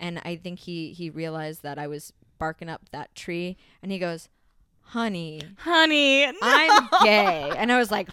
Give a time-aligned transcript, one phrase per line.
[0.00, 3.98] and I think he he realized that I was barking up that tree, and he
[3.98, 4.28] goes,
[4.82, 6.32] "Honey, Honey, no.
[6.42, 8.08] I'm gay," and I was like,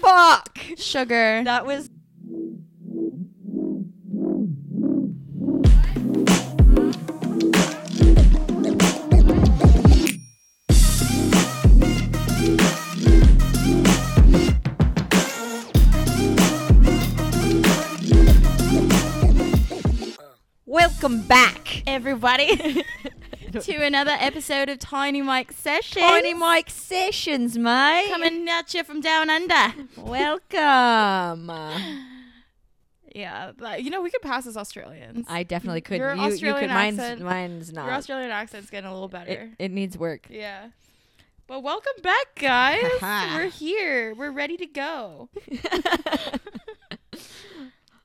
[0.00, 1.42] "Fuck." sugar.
[1.44, 1.90] That was
[21.30, 21.84] back.
[21.86, 22.82] everybody
[23.60, 26.04] to another episode of Tiny Mike Sessions.
[26.04, 28.08] Tiny Mike Sessions, mate.
[28.10, 29.74] coming at you from down under.
[29.96, 31.50] Welcome.
[33.12, 35.26] Yeah, but, you know we could pass as Australians.
[35.28, 35.98] I definitely could.
[35.98, 36.74] Your you, you Australian could.
[36.74, 37.86] Mine's, accent- mine's not.
[37.86, 39.50] Your Australian accent's getting a little better.
[39.58, 40.28] it needs work.
[40.30, 40.68] yeah.
[41.48, 42.84] But welcome back, guys.
[43.34, 44.14] We're here.
[44.14, 45.28] We're ready to go.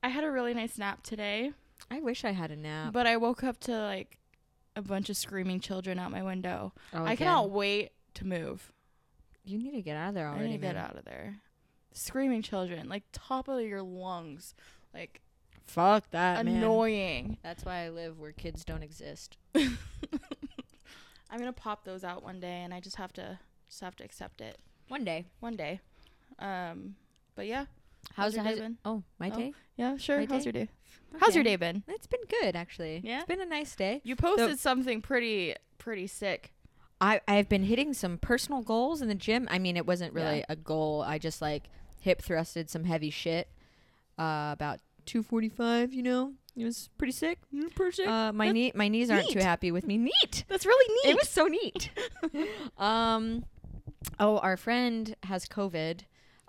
[0.01, 1.51] I had a really nice nap today,
[1.91, 2.93] I wish I had a nap.
[2.93, 4.17] but I woke up to like
[4.75, 6.73] a bunch of screaming children out my window.
[6.93, 7.17] Oh, I again.
[7.27, 8.71] cannot wait to move.
[9.43, 11.35] You need to get out of there I already, need to get out of there.
[11.93, 14.53] Screaming children, like top of your lungs,
[14.93, 15.21] like
[15.67, 16.57] Fuck that, man.
[16.57, 17.37] annoying.
[17.43, 19.37] That's why I live where kids don't exist.
[19.55, 24.03] I'm gonna pop those out one day, and I just have to just have to
[24.03, 24.57] accept it
[24.89, 25.25] One day.
[25.39, 25.79] one day.
[26.39, 26.95] Um,
[27.35, 27.65] but yeah,
[28.13, 28.77] How's, your how's day been?
[28.85, 29.53] Oh, my Oh, day.
[29.77, 30.19] yeah, sure.
[30.19, 30.45] My How's day?
[30.45, 30.69] your day?
[31.19, 31.83] How's your day been?
[31.87, 33.01] It's been good actually.
[33.03, 33.17] Yeah?
[33.17, 34.01] It's been a nice day.
[34.03, 36.51] You posted something pretty pretty sick.
[37.01, 39.47] I I've been hitting some personal goals in the gym.
[39.51, 40.45] I mean, it wasn't really Yeah.
[40.49, 41.01] a goal.
[41.01, 41.63] I just like
[41.99, 43.47] hip thrusted some heavy shit.
[44.17, 45.93] Uh, about 245.
[45.93, 47.39] You know, it was pretty sick.
[47.75, 48.07] Pretty sick.
[48.07, 49.97] Uh, my knee my knees aren't too happy with me.
[49.97, 50.45] Neat.
[50.47, 51.11] That's really neat.
[51.11, 51.91] It was so neat.
[52.77, 53.45] um,
[54.19, 56.01] oh, our friend has COVID.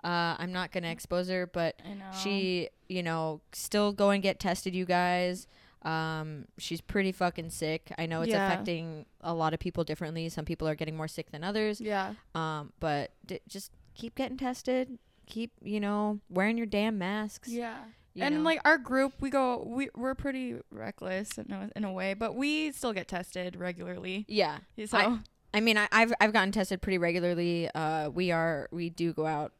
[0.07, 1.79] Uh, I'm not gonna expose her, but
[2.23, 5.47] she, you know, still go and get tested, you guys.
[5.83, 7.91] Um, she's pretty fucking sick.
[7.97, 8.47] I know it's Yeah.
[8.47, 10.27] affecting a lot of people differently.
[10.29, 11.79] Some people are getting more sick than others.
[11.81, 12.13] Yeah.
[12.35, 14.97] Um, but d- just keep getting tested.
[15.27, 17.49] Keep, you know, wearing your damn masks.
[17.49, 17.77] Yeah.
[18.13, 18.41] you and know.
[18.41, 22.33] like our group, we go we we're pretty reckless in a, in a way, but
[22.35, 24.25] we still get tested regularly.
[24.27, 24.59] yeah.
[24.85, 25.19] So I-
[25.53, 27.69] I mean, I, I've I've gotten tested pretty regularly.
[27.73, 29.53] Uh, we are we do go out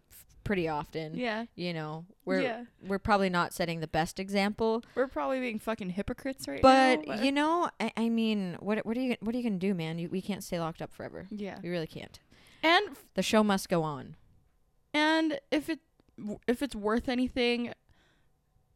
[0.47, 1.15] pretty often.
[1.15, 1.45] yeah.
[1.55, 2.63] You know, we're yeah.
[2.87, 7.21] we're probably not setting the best example, We're probably being fucking hypocrites right but now.
[7.21, 9.99] you know, I, I mean, what what are you what are you gonna do, man?
[9.99, 11.27] You, we can't stay locked up forever.
[11.29, 11.57] yeah.
[11.61, 12.19] We really can't.
[12.63, 14.15] And The show must go on.
[14.93, 15.79] and if it
[16.47, 17.73] if it's worth anything,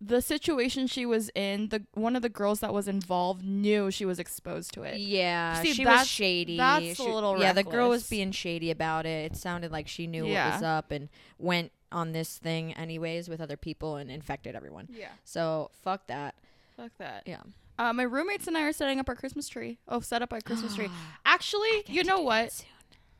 [0.03, 4.03] the situation she was in, the one of the girls that was involved knew she
[4.05, 4.99] was exposed to it.
[4.99, 6.57] Yeah, See, she was shady.
[6.57, 9.31] that's a She- little Yeah, the girl was being shady about it.
[9.31, 11.07] It sounded like she knew what was up and
[11.37, 14.87] went on this thing anyways with other people and infected everyone.
[14.91, 15.09] Yeah.
[15.23, 16.33] So fuck that.
[16.77, 17.23] Fuck that.
[17.27, 17.41] Yeah.
[17.77, 19.77] Uh, my roommates and I are setting up our Christmas tree.
[19.87, 20.89] Oh, set up our Christmas tree.
[21.25, 22.65] Actually, you know what?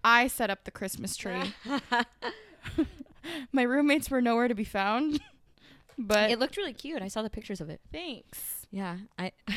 [0.04, 1.54] I set up the Christmas tree.
[3.52, 5.20] my roommates were nowhere to be found.
[6.08, 7.02] But it looked really cute.
[7.02, 7.82] I saw the pictures of it.
[7.92, 8.66] thanks.
[8.72, 9.32] Yeah, I.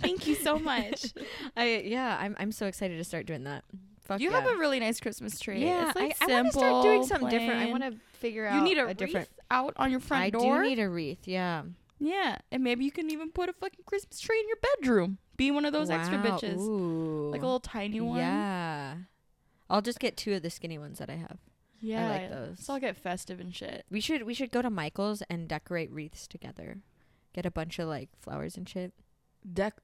[0.00, 1.12] Thank you so much.
[1.56, 3.64] I yeah, I'm I'm so excited to start doing that.
[4.04, 4.40] Fuck You yeah.
[4.40, 5.62] have a really nice Christmas tree.
[5.62, 5.88] yeah.
[5.88, 7.60] it's like I, I want to start doing something different.
[7.60, 8.56] I want to figure out.
[8.56, 9.28] You need a, a wreath different.
[9.50, 10.62] out on your front I door.
[10.62, 11.26] do need a wreath.
[11.28, 11.64] Yeah.
[11.98, 15.18] yeah, and maybe you can even put a fucking Christmas tree in your bedroom.
[15.36, 17.30] Be one of those extra bitches, Ooh.
[17.30, 18.18] like a little tiny one.
[18.18, 18.94] Yeah.
[19.70, 21.38] I'll just get two of the skinny ones that I have.
[21.80, 22.06] Yeah.
[22.06, 22.64] I like those.
[22.64, 23.84] So I'll get festive and shit.
[23.90, 26.78] We should we should go to Michael's and decorate wreaths together.
[27.34, 28.92] Get a bunch of like flowers and shit.
[29.50, 29.74] Deck.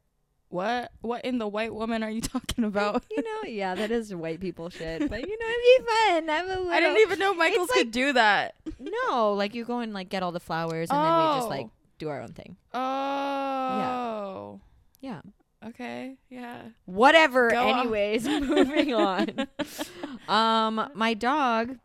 [0.49, 0.93] What?
[1.00, 3.05] What in the white woman are you talking about?
[3.10, 5.09] you know, yeah, that is white people shit.
[5.10, 6.28] But you know, it'd be fun.
[6.28, 6.69] Have a little.
[6.71, 8.55] I didn't even know Michaels like- could do that.
[8.78, 11.66] No, like you go and like get all the flowers and then we just like
[11.66, 11.71] Oh.
[11.99, 12.56] do our own thing.
[12.72, 14.61] Oh.
[15.00, 15.11] Yeah.
[15.15, 15.21] Yeah.
[15.69, 16.16] Okay.
[16.28, 16.62] Yeah.
[16.84, 17.50] Whatever.
[17.50, 19.48] Go anyways, moving on.
[20.26, 21.76] Um, my dog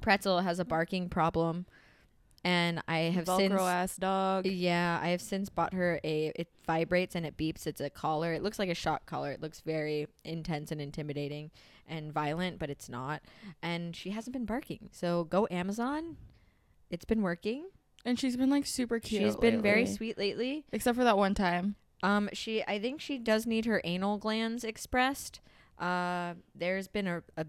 [0.00, 1.66] Pretzel has a barking problem,
[2.44, 4.46] and I have Velcro since ass dog.
[4.46, 6.30] Yeah, I have since bought her a.
[6.36, 7.66] It vibrates and it beeps.
[7.66, 8.32] It's a collar.
[8.32, 9.32] It looks like a shock collar.
[9.32, 11.50] It looks very intense and intimidating
[11.88, 13.20] and violent, but it's not.
[13.62, 14.88] And she hasn't been barking.
[14.92, 16.18] So go Amazon.
[16.88, 17.66] It's been working.
[18.04, 19.22] And she's been like super cute.
[19.22, 20.64] She's been very sweet lately.
[20.72, 21.74] Except for that one time.
[22.02, 22.62] Um, she.
[22.66, 25.40] I think she does need her anal glands expressed.
[25.78, 27.46] Uh, there's been a, a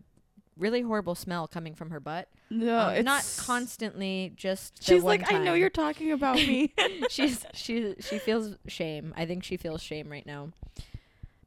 [0.57, 2.27] really horrible smell coming from her butt.
[2.49, 4.33] No, Um, it's not constantly.
[4.35, 6.73] Just the She's like, I know you're talking about me.
[7.09, 9.13] she's she she feels shame.
[9.17, 10.49] I think she feels shame right now.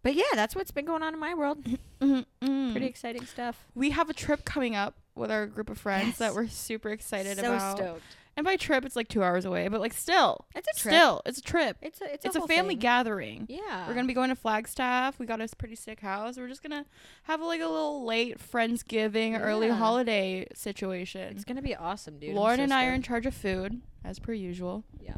[0.03, 1.65] But yeah, that's what's been going on in my world.
[2.01, 2.73] Mm-mm.
[2.73, 3.65] Pretty exciting stuff.
[3.75, 6.19] We have a trip coming up with our group of friends Yes.
[6.19, 7.77] that we're super excited so about.
[7.79, 8.03] stoked.
[8.36, 10.92] And by trip, it's like two hours away, but like still, It's a trip.
[10.94, 11.76] still, it's a trip.
[11.81, 12.81] It's a it's a, It's a, whole family thing.
[12.81, 13.46] gathering.
[13.48, 13.86] Yeah.
[13.86, 15.19] We're gonna be going to Flagstaff.
[15.20, 16.36] We got a pretty sick house.
[16.36, 16.84] We're just gonna
[17.25, 21.32] have like a little late friendsgiving, early holiday situation.
[21.36, 22.34] It's gonna be awesome, dude.
[22.34, 24.84] Lauren so and I are in charge of food, as per usual.
[25.00, 25.14] Yeah.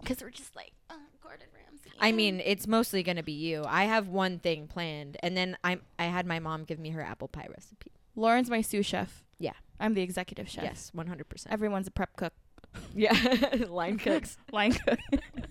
[0.00, 1.90] Because we're just like uh, Gordon Ramsay.
[2.00, 3.64] I mean, it's mostly gonna be you.
[3.66, 7.00] I have one thing planned, and then I'm I had my mom give me her
[7.00, 7.92] apple pie recipe.
[8.14, 9.22] Lauren's my sous chef.
[9.80, 10.64] I'm the executive chef.
[10.64, 11.52] Yes, one hundred percent.
[11.52, 12.32] Everyone's a prep cook.
[12.94, 13.12] Yeah,
[13.68, 14.36] line cooks.
[14.52, 14.98] Line cook.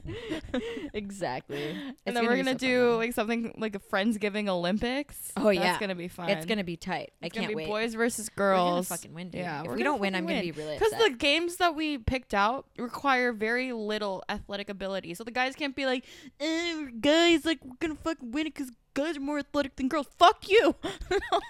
[0.94, 1.70] exactly.
[1.70, 2.98] and It's then we're gonna so do though.
[2.98, 5.32] like something like a Friendsgiving Olympics.
[5.38, 5.80] Oh, yeah, That's yeah.
[5.80, 6.30] gonna be fun.
[6.30, 7.12] It's gonna be tight.
[7.22, 7.68] I It's gonna can't be wait.
[7.68, 8.88] boys versus girls.
[8.88, 9.42] fucking win, dude.
[9.42, 12.34] Yeah, if we don't win, I'm gonna be really Because the games that we picked
[12.34, 16.06] out require very little athletic ability, so the guys can't be like,
[16.40, 20.08] eh, "Guys, like we're gonna fucking win it because guys are more athletic than girls."
[20.18, 20.76] Fuck you,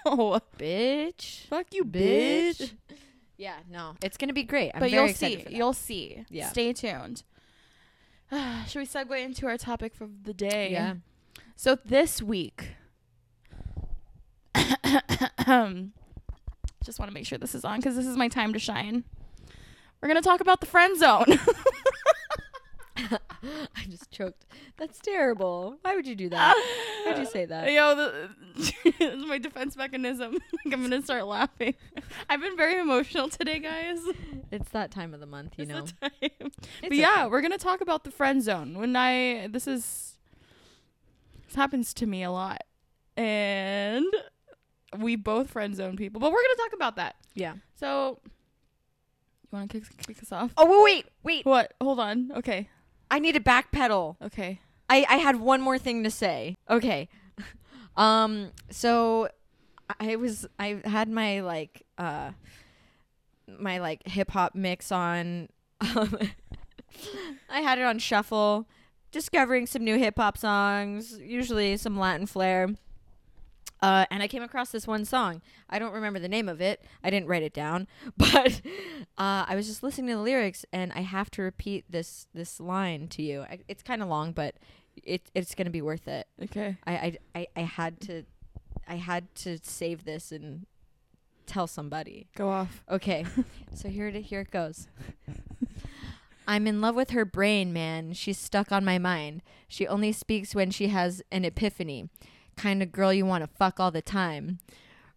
[0.06, 2.72] no, bitch, fuck you, bitch.
[3.36, 4.72] Yeah, no, it's gonna be great.
[4.74, 6.24] I'm but you'll see, you'll see.
[6.30, 6.48] Yeah.
[6.48, 7.22] Stay tuned.
[8.66, 10.70] Should we segue into our topic for the day?
[10.72, 10.94] Yeah.
[11.54, 12.70] So this week,
[15.46, 15.92] um
[16.84, 19.04] just want to make sure this is on because this is my time to shine.
[20.00, 21.26] We're gonna talk about the friend zone.
[23.76, 24.44] I just choked.
[24.76, 25.78] That's terrible.
[25.82, 26.54] Why would you do that?
[27.06, 27.72] Why'd you say that?
[27.72, 30.32] Yo, the, this is my defense mechanism.
[30.64, 31.74] like I'm gonna start laughing.
[32.28, 34.00] I've been very emotional today, guys.
[34.50, 36.08] It's that time of the month, you It's know.
[36.20, 36.40] It's
[36.82, 38.78] but yeah, we're gonna talk about the friend zone.
[38.78, 40.18] When I this is
[41.46, 42.62] this happens to me a lot,
[43.16, 44.04] and
[44.98, 46.20] we both friend zone people.
[46.20, 47.16] But we're gonna talk about that.
[47.34, 47.54] yeah.
[47.78, 50.52] So, you want to kick, kick us off?
[50.56, 51.46] Oh wait, wait, wait.
[51.46, 51.74] What?
[51.80, 52.32] Hold on.
[52.36, 52.68] Okay.
[53.10, 54.16] I need to backpedal.
[54.22, 54.60] Okay.
[54.88, 56.56] I I had one more thing to say.
[56.68, 57.08] Okay.
[57.96, 58.50] Um.
[58.70, 59.30] So
[59.98, 62.32] I was I had my like uh
[63.58, 65.48] my like hip hop mix on.
[65.80, 66.18] Um,
[67.50, 68.66] I had it on shuffle,
[69.12, 72.68] discovering some new hip hop songs, usually some Latin flair.
[73.82, 75.42] Uh, and I came across this one song.
[75.68, 76.82] I don't remember the name of it.
[77.04, 77.86] I didn't write it down,
[78.16, 78.60] but
[79.18, 82.58] uh, I was just listening to the lyrics, and I have to repeat this this
[82.60, 83.42] line to you.
[83.42, 84.54] I, it's kind of long, but
[85.02, 86.26] it it's gonna be worth it.
[86.42, 86.76] Okay.
[86.86, 88.24] I, I I I had to
[88.88, 90.66] I had to save this and
[91.46, 92.28] tell somebody.
[92.34, 92.82] Go off.
[92.90, 93.24] Okay,
[93.74, 94.88] so here it here it goes.
[96.48, 98.12] I'm in love with her brain, man.
[98.12, 99.42] She's stuck on my mind.
[99.66, 102.08] She only speaks when she has an epiphany.
[102.56, 104.58] Kind of girl you want to fuck all the time.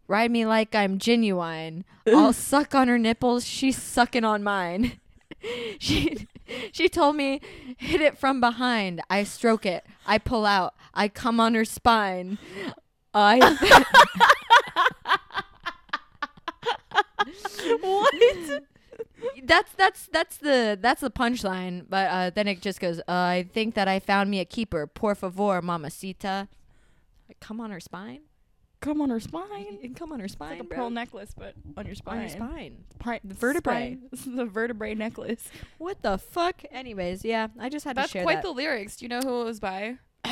[0.07, 1.85] Ride me like I'm genuine.
[2.07, 3.45] I'll suck on her nipples.
[3.45, 4.99] She's sucking on mine.
[5.79, 6.27] she
[6.71, 7.41] she told me
[7.77, 9.01] hit it from behind.
[9.09, 9.85] I stroke it.
[10.05, 10.73] I pull out.
[10.93, 12.37] I come on her spine.
[13.13, 13.39] I
[17.81, 18.13] what?
[19.43, 21.85] that's that's that's the that's the punchline.
[21.87, 22.99] But uh, then it just goes.
[23.01, 24.87] Uh, I think that I found me a keeper.
[24.87, 26.47] Por favor, mamacita.
[27.29, 28.21] Like, come on her spine.
[28.81, 29.77] Come on her spine.
[29.83, 30.77] And come on her It's spine, like a bro.
[30.77, 32.15] pearl necklace, but on your spine.
[32.15, 32.77] on your spine.
[32.97, 33.97] Pi- The vertebrae.
[34.15, 34.35] spine.
[34.37, 35.49] The vertebrae necklace.
[35.77, 36.63] What the fuck?
[36.71, 38.43] Anyways, yeah, I just had That's to share quite that.
[38.43, 38.95] the lyrics.
[38.97, 39.97] Do you know who it was by?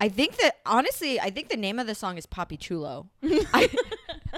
[0.00, 3.08] I think that honestly, I think the name of the song is Papi Chulo.
[3.22, 3.68] I,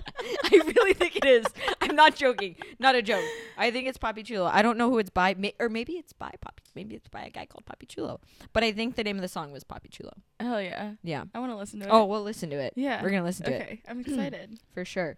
[0.45, 1.47] I really think it is.
[1.81, 2.57] I'm not joking.
[2.79, 3.25] Not a joke.
[3.59, 4.47] I think it's Papi Chulo.
[4.53, 6.63] I don't know who it's by, may, or maybe it's by Poppy.
[6.75, 8.21] Maybe it's by a guy called Papi Chulo.
[8.53, 10.13] But I think the name of the song was Papi Chulo.
[10.39, 10.93] Hell yeah.
[11.03, 11.25] Yeah.
[11.35, 11.91] I want to listen to it.
[11.91, 12.73] Oh, we'll listen to it.
[12.77, 13.03] yeah.
[13.03, 13.83] We're gonna listen to it Okay.
[13.89, 14.59] I'm excited.
[14.73, 15.17] for sure.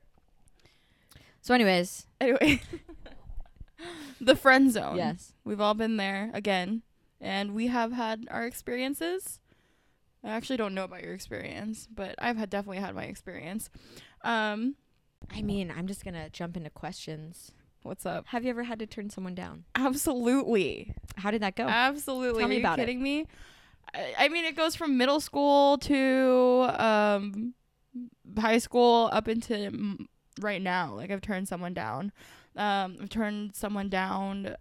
[1.41, 2.63] So, anyways, anyway,
[4.21, 4.97] the friend zone.
[4.97, 6.83] yes, We've all been there again,
[7.21, 9.41] and we have had our experiences.
[10.25, 13.71] I actually don't know about your experience, but I've had definitely had my experience.
[14.25, 14.77] Um,
[15.31, 17.53] I mean, I'm just gonna jump into questions.
[17.83, 18.27] what's up?
[18.29, 19.65] Have you ever had to turn someone down?
[19.75, 21.67] Absolutely, How did that go?
[21.67, 22.41] absolutely.
[22.41, 22.83] Tell me Are you about it.
[22.83, 23.27] kidding me?
[23.95, 27.55] I, I mean, it goes from middle school to um,
[28.39, 30.07] high school up into mm,
[30.41, 30.95] right now.
[30.95, 32.13] Like I've turned someone down.
[32.57, 34.55] Um, I've turned someone down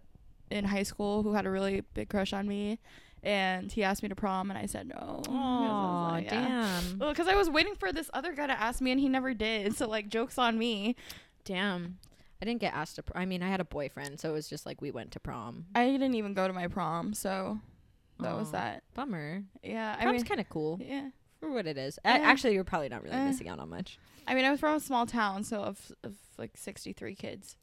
[0.50, 2.78] in high school who had a really big crush on me,
[3.22, 5.22] and he asked me to prom, and I said no.
[5.28, 6.30] Oh, Yeah.
[6.30, 6.72] damn.
[6.98, 9.32] Well, because I was waiting for this other guy to ask me, and he never
[9.34, 9.76] did.
[9.76, 10.96] So like, jokes on me.
[11.44, 11.98] Damn.
[12.40, 13.02] I didn't get asked to.
[13.04, 15.20] Pr- I mean, I had a boyfriend, so it was just like we went to
[15.20, 15.66] prom.
[15.74, 17.58] I didn't even go to my prom, so
[18.18, 18.82] that was that.
[18.94, 19.44] Bummer.
[19.62, 21.10] Yeah, I Prom's kind of cool yeah.
[21.38, 21.98] for what it is.
[22.04, 22.18] A- Eh.
[22.18, 23.26] actually, you're probably not really Eh.
[23.26, 23.98] missing out on much.
[24.26, 27.56] I mean, I was from a small town, so of of like sixty three kids.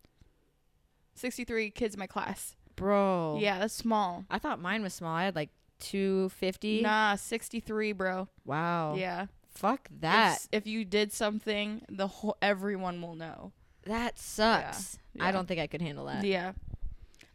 [1.16, 2.56] Sixty three kids in my class.
[2.80, 3.38] Bro.
[3.42, 4.26] Yeah, that's small.
[4.30, 5.16] I thought mine was small.
[5.16, 6.82] I had like 250.
[6.82, 8.28] Nah, sixty three, bro.
[8.46, 8.96] Wow.
[8.96, 9.28] Yeah.
[9.54, 10.40] Fuck that.
[10.52, 13.52] If, if you did something, the whole everyone will know.
[13.86, 14.98] That sucks.
[15.14, 15.26] Yeah.
[15.26, 16.24] I don't think I could handle that.
[16.24, 16.54] Yeah.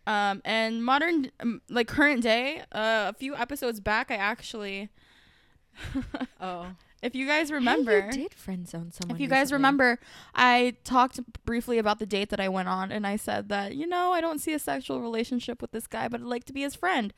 [0.07, 4.91] Um, and modern, um, like current day, uh, a few episodes back, I actually,
[6.41, 6.67] Oh.
[7.05, 9.17] If you guys Hey, remember, you did friend zone someone.
[9.17, 9.59] if you guys recently.
[9.59, 9.99] remember,
[10.35, 13.87] I talked briefly about the date that I went on, and I said that you
[13.87, 16.63] know I don't see a sexual relationship with this guy, but I'd like to be
[16.63, 17.13] his friend.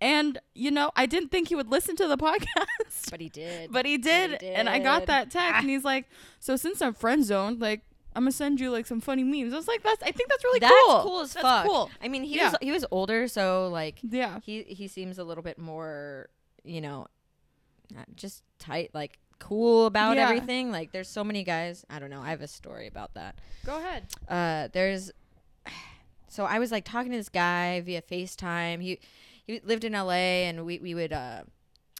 [0.00, 3.70] And you know, I didn't think he would listen to the podcast, but he did.
[3.72, 5.58] but he did, and I got that text, Ah.
[5.60, 6.06] and he's like,
[6.38, 7.82] "So since I'm friend zoned, like."
[8.12, 9.52] I'm gonna send you like some funny memes.
[9.54, 11.00] I was like, "That's I think that's really That's cool.
[11.02, 11.64] cool as that's fuck.
[11.64, 12.46] cool." I mean, he Yeah.
[12.50, 16.28] was he was older, so like Yeah, he he seems a little bit more,
[16.64, 17.06] you know,
[18.14, 20.24] just tight, like cool about Yeah.
[20.24, 20.70] everything.
[20.70, 21.84] Like there's so many guys.
[21.88, 22.20] I don't know.
[22.20, 23.36] I have a story about that.
[23.64, 24.06] go ahead.
[24.28, 25.10] uh there's
[26.28, 28.82] so I was like talking to this guy via FaceTime.
[28.82, 28.98] He
[29.46, 31.42] he lived in LA and we we would uh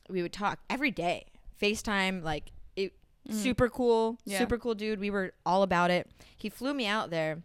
[0.08, 1.26] we would talk every day.
[1.60, 2.92] FaceTime like it
[3.28, 3.34] Mhm.
[3.34, 4.38] super cool, Yeah.
[4.38, 4.98] super cool dude.
[5.00, 6.08] We were all about it.
[6.36, 7.42] He flew me out there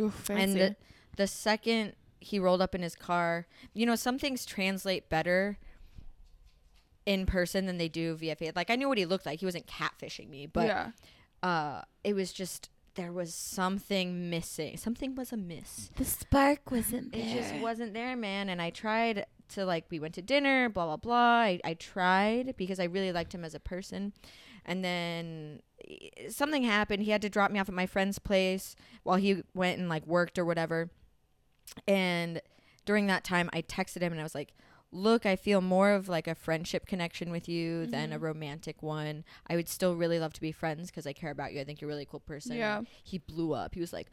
[0.00, 0.42] Ooh, fancy.
[0.42, 0.76] and the
[1.16, 5.58] the second he rolled up in his car, you know, some things translate better
[7.06, 8.52] in person than they do via face.
[8.54, 9.40] Like I knew what he looked like.
[9.40, 10.90] He wasn't catfishing me, but yeah,
[11.42, 14.76] uh it was just there was something missing.
[14.76, 15.90] Something was amiss.
[15.96, 17.22] the spark wasn't there.
[17.22, 18.48] It just wasn't there, man.
[18.48, 21.14] And I tried to like we went to dinner, blah blah blah.
[21.42, 24.12] I, I tried because I really liked him as a person.
[24.64, 27.04] And then eh, something happened.
[27.04, 30.06] He had to drop me off at my friend's place while he went and like
[30.06, 30.90] worked or whatever.
[31.86, 32.40] And
[32.84, 34.54] during that time I texted him and I was like,
[34.96, 38.22] Look, I feel more of like a friendship connection with you than a Mhm.
[38.22, 39.24] romantic one.
[39.46, 41.60] I would still really love to be friends because I care about you.
[41.60, 42.82] I think you're a really cool person Yeah.
[43.04, 43.74] he blew up.
[43.74, 44.10] He was like,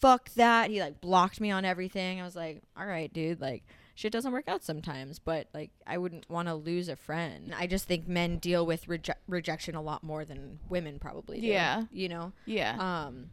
[0.00, 2.20] "Fuck that." He like blocked me on everything.
[2.20, 3.62] I was like, "All right, dude, like
[3.94, 7.66] shit doesn't work out sometimes, but like I wouldn't want to lose a friend." I
[7.68, 11.46] just think men deal with reje- rejection a lot more than women probably do.
[11.46, 11.84] Yeah.
[11.92, 12.32] You know.
[12.44, 12.76] Yeah.
[13.06, 13.30] Um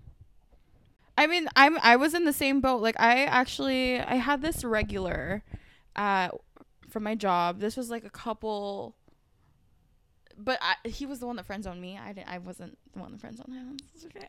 [1.18, 2.82] I mean, I'm I was in the same boat.
[2.82, 5.44] Like I actually I had this regular
[5.96, 6.30] uh
[6.92, 7.60] from my job.
[7.60, 8.96] This was like a couple
[10.38, 12.00] but I, he was the one that friend zoned me.
[12.04, 13.78] I didn't I wasn't the one that friend zoned him.
[13.96, 14.28] It's okay.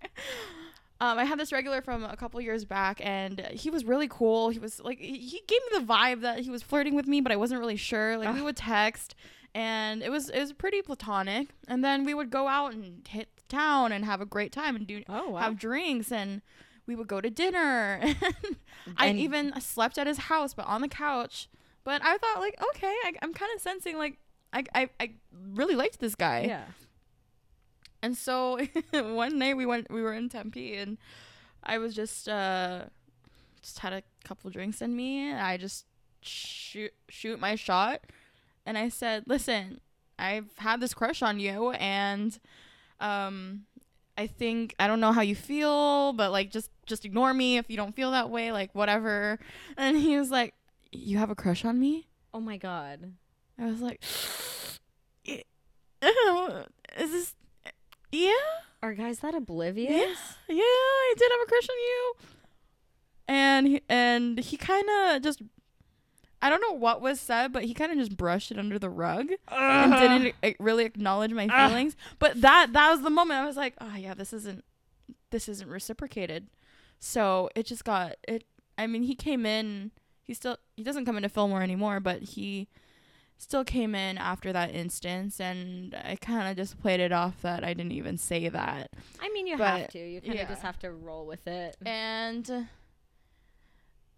[1.00, 4.50] Um, I had this regular from a couple years back, and he was really cool.
[4.50, 7.32] He was like, he gave me the vibe that he was flirting with me, but
[7.32, 8.16] I wasn't really sure.
[8.16, 9.16] Like, we would text,
[9.52, 11.48] and it was it was pretty platonic.
[11.66, 14.76] And then we would go out and hit the town and have a great time
[14.76, 16.40] and do Oh have drinks, and
[16.86, 18.00] we would go to dinner.
[18.96, 21.48] I And- even slept at his house, but on the couch.
[21.84, 24.18] But I thought, like, okay, I, I'm kind of sensing like
[24.52, 25.10] I, I I
[25.54, 26.44] really liked this guy.
[26.46, 26.64] Yeah.
[28.02, 28.58] And so
[28.92, 30.98] one night we went we were in Tempe and
[31.62, 32.84] I was just uh
[33.62, 35.86] just had a couple drinks in me and I just
[36.20, 38.00] shoot shoot my shot
[38.66, 39.80] and I said, "Listen,
[40.18, 42.38] I've had this crush on you and
[43.00, 43.62] um
[44.18, 47.70] I think I don't know how you feel, but like just just ignore me if
[47.70, 49.38] you don't feel that way, like whatever."
[49.76, 50.54] And he was like,
[50.92, 53.14] "You have a crush on me?" Oh my god.
[53.58, 54.02] I was like,
[55.26, 57.34] "Is this
[58.10, 58.32] yeah?"
[58.82, 59.88] Are guys that oblivious?
[59.88, 62.14] yeah, yeah, I did have a crush on you.
[63.28, 65.40] And he, and he kind of just,
[66.42, 68.90] I don't know what was said, but he kind of just brushed it under the
[68.90, 71.70] rug and didn't uh, really acknowledge my Ugh.
[71.70, 71.96] feelings.
[72.18, 74.64] But that that was the moment I was like, oh yeah, this isn't
[75.30, 76.48] this isn't reciprocated.
[76.98, 78.44] So it just got it.
[78.76, 79.92] I mean, he came in.
[80.22, 82.68] He still he doesn't come into Fillmore anymore, but he
[83.38, 87.64] still came in after that instance, and I kind of just played it off that
[87.64, 88.90] I didn't even say that.
[89.20, 89.98] I mean, you But, have to.
[89.98, 90.48] You kind of yeah.
[90.48, 91.76] just have to roll with it.
[91.84, 92.68] and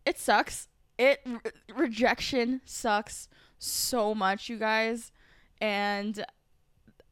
[0.04, 0.68] it sucks.
[0.99, 1.40] It re-
[1.75, 5.11] rejection sucks so much, you guys.
[5.61, 6.25] And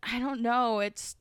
[0.02, 0.80] I don't know.
[0.80, 1.16] It's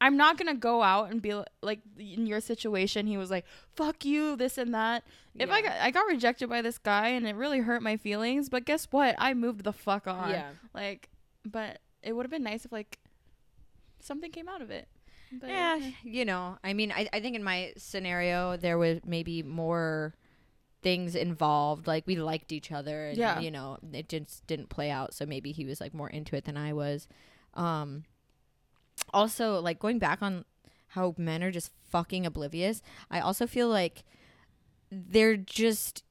[0.00, 3.06] I'm not gonna go out and be like in your situation.
[3.06, 5.04] He was like, "Fuck you," this and that.
[5.38, 8.48] If I got I got rejected by this guy and it really hurt my feelings,
[8.48, 9.14] but guess what?
[9.18, 10.30] I moved the fuck on.
[10.30, 10.50] Yeah.
[10.74, 11.08] Like,
[11.44, 12.98] but it would have been nice if like
[14.00, 14.88] something came out of it.
[15.32, 19.42] But, yeah, you know, I mean, I, I think in my scenario there was maybe
[19.42, 20.14] more
[20.82, 21.86] things involved.
[21.86, 23.40] Like we liked each other, and Yeah.
[23.40, 25.14] you know, it just didn't play out.
[25.14, 27.08] So maybe he was like more into it than I was.
[27.54, 28.04] Um,
[29.12, 30.44] also, like going back on
[30.88, 32.82] how men are just fucking oblivious.
[33.10, 34.04] I also feel like
[34.90, 36.02] they're just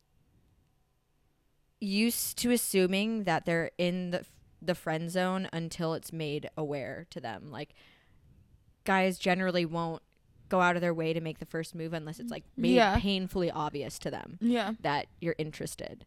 [1.79, 4.25] used to assuming that they're in the
[4.61, 7.51] the friend zone until it's made aware to them.
[7.51, 7.75] Like
[8.83, 10.01] guys generally won't
[10.49, 12.99] go out of their way to make the first move unless it's like made Yeah.
[12.99, 14.73] painfully obvious to them yeah.
[14.81, 16.05] that you're interested.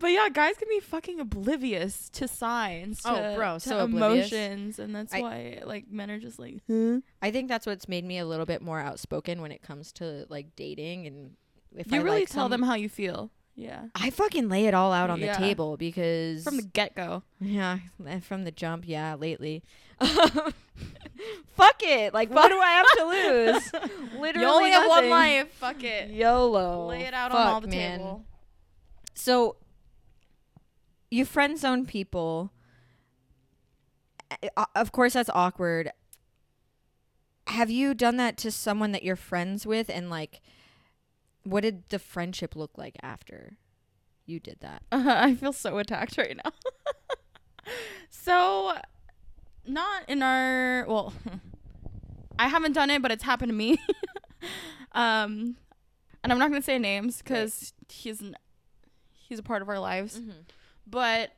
[0.00, 3.78] But yeah, guys can be fucking oblivious to signs, oh, to, Oh, bro, to so
[3.80, 4.30] oblivious.
[4.32, 7.00] emotions, and that's I- why like men are just like, huh?
[7.20, 10.26] I think that's what's made me a little bit more outspoken when it comes to
[10.28, 11.32] like dating and
[11.76, 13.30] if You I really like tell some- them how you feel.
[13.56, 15.32] Yeah, I fucking lay it all out on Yeah.
[15.32, 17.24] the table because from the get go.
[17.40, 17.78] yeah
[18.22, 19.64] from the jump yeah lately.
[21.56, 22.14] Fuck it!
[22.14, 23.72] Like what do I have to lose?
[24.20, 25.50] Literally, You only have one life.
[25.54, 26.10] Fuck it.
[26.10, 26.86] YOLO.
[26.86, 27.98] Lay it out Fuck, on all the man.
[27.98, 28.24] table.
[29.14, 29.56] So
[31.10, 32.52] you friend zone people.
[34.56, 35.90] Uh, Of course, that's awkward.
[37.46, 40.40] Have you done that to someone that you're friends with, and like,
[41.44, 43.56] what did the friendship look like after
[44.26, 44.82] you did that?
[44.92, 46.52] Uh, I feel so attacked right now.
[48.10, 48.74] so,
[49.66, 51.14] not in our well,
[52.38, 53.78] I haven't done it, but it's happened to me.
[54.92, 55.56] um,
[56.22, 58.22] and I'm not gonna say names because he's
[59.14, 60.20] he's a part of our lives.
[60.88, 61.32] But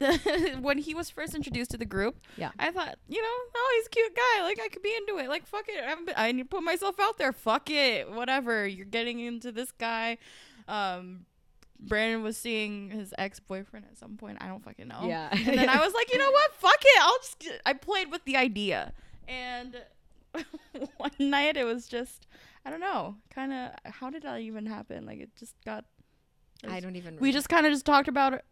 [0.60, 2.50] when he was first introduced to the group, Yeah.
[2.58, 4.42] I thought, you know, oh, he's a cute guy.
[4.44, 5.28] Like I could be into it.
[5.28, 7.32] Like fuck it, I, haven't been, I need to put myself out there.
[7.32, 8.66] Fuck it, whatever.
[8.66, 10.18] You're getting into this guy.
[10.68, 11.26] Um,
[11.80, 14.38] Brandon was seeing his ex boyfriend at some point.
[14.40, 15.04] I don't fucking know.
[15.06, 15.28] Yeah.
[15.32, 16.52] And then I was like, you know what?
[16.58, 17.02] Fuck it.
[17.02, 17.44] I'll just.
[17.66, 18.92] I played with the idea,
[19.28, 19.76] and
[20.96, 22.26] one night it was just,
[22.64, 23.70] I don't know, kind of.
[23.92, 25.06] How did that even happen?
[25.06, 25.84] Like it just got.
[26.64, 27.16] it I don't even.
[27.18, 28.44] we just kind of just talked about it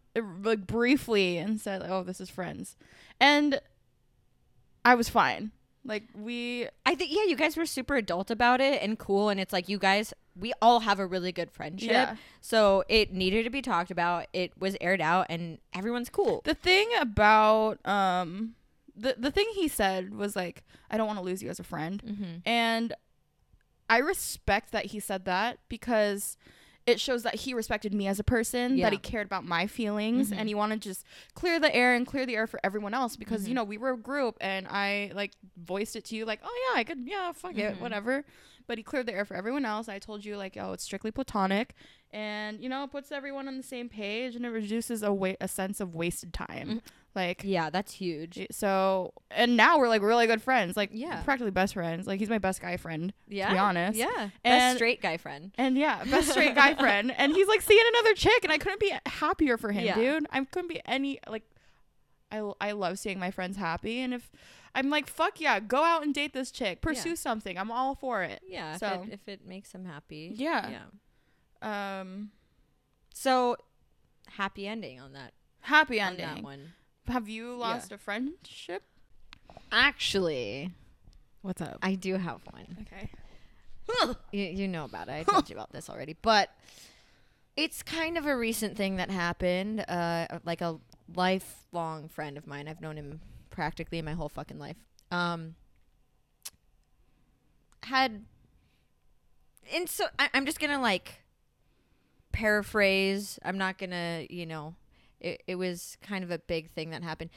[0.43, 2.77] like briefly and said, "Oh, this is friends,"
[3.21, 3.61] and
[4.85, 5.51] I was fine.
[5.85, 9.39] Like we, I think yeah, you guys were super adult about it and cool, and
[9.39, 11.91] it's like you guys, we all have a really good friendship.
[11.91, 12.17] yeah.
[12.41, 14.27] So it needed to be talked about.
[14.33, 16.43] It was aired out, and everyone's cool.
[16.45, 18.55] The thing about um,
[18.97, 21.65] the the thing he said was like, "I don't want to lose you as a
[21.65, 22.35] friend," Mm-hmm.
[22.45, 22.93] and
[23.89, 26.37] I respect that he said that because
[26.87, 28.87] it shows that he respected me as a person, Yeah.
[28.87, 30.37] that he cared about my feelings, Mhm.
[30.39, 33.17] and he wanted to just clear the air and clear the air for everyone else
[33.17, 33.49] because Mhm.
[33.49, 36.69] you know we were a group and I like voiced it to you like, oh
[36.73, 37.81] yeah, I could, yeah, fuck it, Mhm.
[37.81, 38.25] whatever.
[38.69, 39.89] But he cleared the air for everyone else.
[39.89, 41.75] I told you like, oh, it's strictly platonic,
[42.13, 45.35] and you know, it puts everyone on the same page and it reduces a wa-
[45.41, 46.83] a sense of wasted time.
[47.17, 48.47] Like Yeah, that's huge.
[48.51, 51.23] so, and now we're like really good friends, like Yeah.
[51.23, 52.07] practically best friends.
[52.07, 53.99] Like he's my best guy friend, Yeah, to be honest.
[53.99, 55.53] Yeah, best straight guy friend.
[55.57, 57.13] And yeah, best straight guy friend.
[57.17, 59.95] And he's like seeing another chick, and I couldn't be happier for him, Yeah.
[59.97, 60.27] dude.
[60.31, 61.43] I couldn't be any like.
[62.31, 64.31] I I love seeing my friends happy, and if
[64.75, 67.57] I'm like fuck yeah, go out and date this chick, pursue something.
[67.57, 68.43] I'm all for it.
[68.47, 70.33] Yeah, if, So- it, if it makes him happy.
[70.35, 70.71] Yeah.
[71.63, 72.01] Yeah.
[72.01, 72.31] Um,
[73.15, 73.57] So
[74.29, 75.33] happy ending on that.
[75.61, 76.45] happy On that ending.
[76.45, 76.73] one.
[77.09, 78.83] Have you lost a friendship?
[79.71, 80.73] Actually,
[81.47, 81.79] What's up?
[81.81, 82.87] I do have one.
[82.89, 83.09] Okay.
[84.33, 85.13] You, you know about it.
[85.13, 86.17] I told you about this already.
[86.21, 86.51] But
[87.57, 89.85] it's kind of a recent thing that happened.
[89.89, 90.81] Uh, like a
[91.15, 92.67] lifelong friend of mine.
[92.67, 94.75] I've known him practically my whole fucking life.
[95.13, 95.55] Um,
[97.85, 98.25] had,
[99.73, 101.21] and so I, I'm just gonna like
[102.33, 103.39] paraphrase.
[103.45, 104.75] I'm not gonna, you know,
[105.21, 107.31] it, it was kind of a big thing that happened.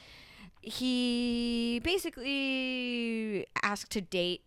[0.61, 4.43] He basically asked to date,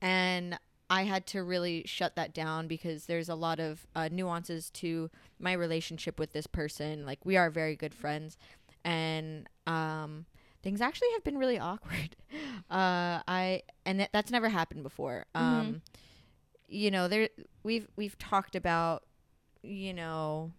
[0.00, 0.58] and
[0.90, 5.10] I had to really shut that down because there's a lot of uh, nuances to
[5.38, 7.06] my relationship with this person.
[7.06, 8.36] Like we are very good friends,
[8.84, 10.26] and um,
[10.62, 12.16] things actually have been really awkward.
[12.70, 15.24] Uh, I and that that's never happened before.
[15.34, 15.82] Um,
[16.68, 17.28] you know, there
[17.62, 19.04] we've we've talked about
[19.62, 20.52] you know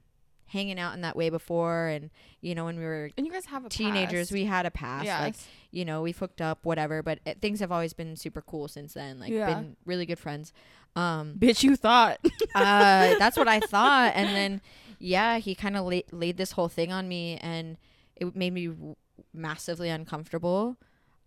[0.54, 3.46] hanging out in that way before, and you know when we were And you guys
[3.48, 4.32] have a teenagers, past.
[4.32, 5.06] we had a past.
[5.06, 5.22] Yes.
[5.22, 5.36] Like
[5.72, 7.02] you know, we've hooked up, whatever.
[7.04, 9.20] But uh, things have always been super cool since then.
[9.20, 9.54] Like, Yeah.
[9.54, 10.54] been really good friends.
[10.96, 12.20] Um, bitch, you thought.
[12.56, 14.14] uh, that's what I thought.
[14.16, 14.62] And then,
[15.00, 17.78] yeah, he kind of la- laid this whole thing on me, and
[18.16, 18.96] it made me w-
[19.34, 20.78] massively uncomfortable.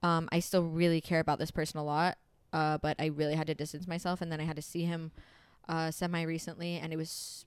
[0.02, 2.18] Um, I still really care about this person a lot,
[2.52, 4.20] uh, but I really had to distance myself.
[4.20, 5.10] And then I had to see him
[5.68, 7.45] uh, semi recently, and it was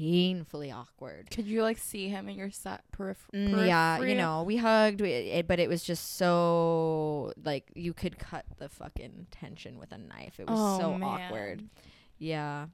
[0.00, 1.30] painfully awkward.
[1.30, 5.10] Could you like see him in your set Mm, yeah, you know, we hugged, we,
[5.10, 9.98] it, but it was just so like you could cut the fucking tension with a
[9.98, 10.38] knife.
[10.38, 11.02] It was Oh, so man.
[11.02, 11.62] awkward.
[12.18, 12.66] Yeah.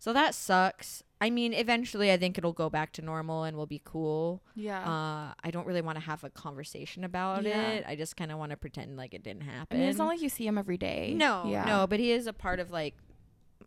[0.00, 1.02] So that sucks.
[1.20, 4.42] I mean, eventually I think it'll go back to normal and we'll be cool.
[4.56, 4.80] Yeah.
[4.80, 7.68] Uh I don't really want to have a conversation about Yeah.
[7.70, 7.84] it.
[7.86, 9.78] I just kind of want to pretend like it didn't I happen.
[9.80, 11.14] mean, it's not like you see him every day.
[11.16, 11.64] no, Yeah.
[11.64, 12.94] no, but he is a part of like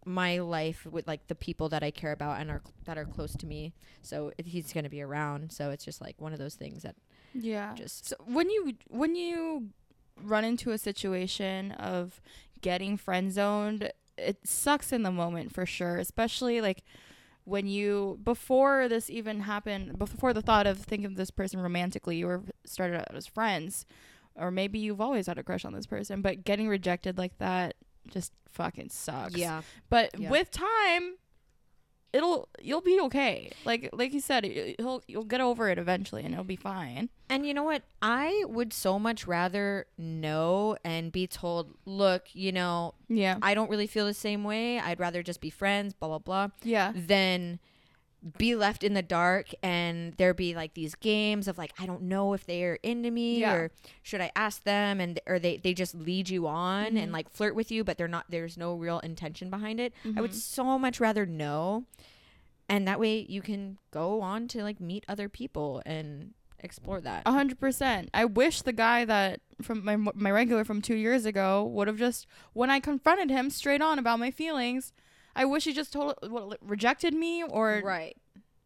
[0.05, 3.35] my life with like the people that I care about and are that are close
[3.37, 3.73] to me.
[4.01, 5.51] So it- he's going to be around.
[5.51, 6.95] So it's just like one of those things that
[7.33, 7.73] Yeah.
[7.75, 9.69] just So when you when you
[10.21, 12.21] run into a situation of
[12.61, 15.97] getting friend zoned, it sucks in the moment for sure.
[15.97, 16.83] Especially like
[17.43, 22.17] when you before this even happened, before the thought of thinking of this person romantically,
[22.17, 23.85] you were started out as friends,
[24.35, 27.75] or maybe you've always had a crush on this person, but getting rejected like that
[28.09, 29.35] just fucking sucks.
[29.35, 29.61] Yeah.
[29.89, 30.29] But Yeah.
[30.29, 31.15] with time,
[32.13, 33.51] it'll you'll be okay.
[33.65, 37.09] Like like you said, you'll you'll get over it eventually, and it'll be fine.
[37.29, 37.83] And you know what?
[38.01, 43.37] I would so much rather know and be told, look, you know, Yeah.
[43.41, 44.79] I don't really feel the same way.
[44.79, 46.91] I'd rather just be friends, blah, blah, blah, Yeah.
[46.93, 47.59] than
[48.37, 52.03] be left in the dark and there be like these games of like, I don't
[52.03, 53.53] know if they're into me Yeah.
[53.53, 53.71] or
[54.03, 54.99] should I ask them?
[55.01, 57.01] And, or they, they just lead you on Mhm.
[57.03, 59.91] and like flirt with you, but they're not, there's no real intention behind it.
[60.15, 60.35] I would Mhm.
[60.35, 61.85] so much rather know.
[62.69, 67.23] And that way you can go on to like meet other people and explore that.
[67.25, 68.09] A hundred percent.
[68.13, 71.97] I wish the guy that from my my regular from two years ago would have
[71.97, 74.93] just when I confronted him straight on about my feelings.
[75.35, 78.15] I wish he just told what rejected me or right.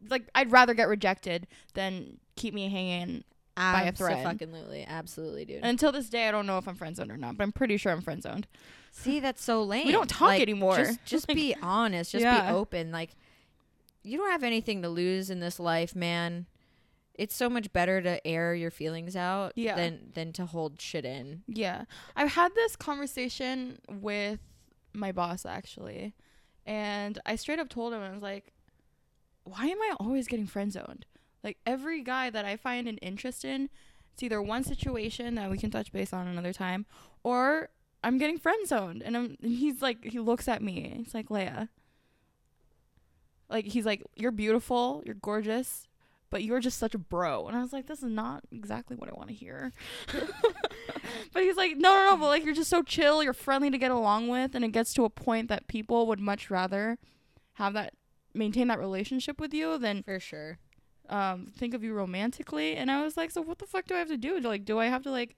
[0.08, 3.24] like I'd rather get rejected than keep me hanging.
[3.56, 4.18] By a thread.
[4.26, 5.56] Absolutely, absolutely, dude.
[5.56, 7.52] And until this day, I don't know if I'm friend zoned or not, but I'm
[7.52, 8.46] pretty sure I'm friend zoned.
[8.92, 9.86] See, that's so lame.
[9.86, 10.76] We don't talk Like, anymore.
[10.76, 12.12] Just, just Like- be honest.
[12.12, 12.50] Just Yeah.
[12.50, 12.92] be open.
[12.92, 13.16] Like,
[14.02, 16.44] you don't have anything to lose in this life, man.
[17.14, 19.74] It's so much better to air your feelings out Yeah.
[19.74, 21.42] than than to hold shit in.
[21.48, 21.84] Yeah.
[22.14, 24.40] I've had this conversation with
[24.92, 26.12] my boss actually.
[26.66, 28.52] And I straight up told him I was like,
[29.44, 31.06] "Why am I always getting friend zoned?
[31.44, 33.70] Like every guy that I find an interest in,
[34.12, 36.86] it's either one situation that we can touch base on another time
[37.22, 37.70] or
[38.04, 41.02] I'm getting friend zoned." And I'm and he's like he looks at me.
[41.04, 41.68] He's like, "Leia,
[43.48, 45.86] like he's like, "You're beautiful, you're gorgeous."
[46.30, 47.46] But you're just such a bro.
[47.46, 49.72] And I was like, this is not exactly what I want to hear.
[51.32, 53.78] But he's like, no, no, no, but like you're just so chill, you're friendly to
[53.78, 56.98] get along with, and it gets to a point that people would much rather
[57.54, 57.92] have that
[58.34, 60.58] maintain that relationship with you than For sure.
[61.08, 62.76] um think of you romantically.
[62.76, 64.40] And I was like, so what the fuck do I have to do?
[64.40, 65.36] Like, do I have to like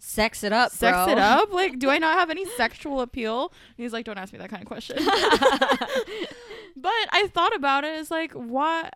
[0.00, 1.08] Sex it up, sex bro.
[1.12, 1.52] it up?
[1.52, 3.52] Like, do I not have any sexual appeal?
[3.76, 4.96] And he's like, don't ask me that kind of question.
[5.04, 7.98] but I thought about it.
[7.98, 8.94] It's like, what?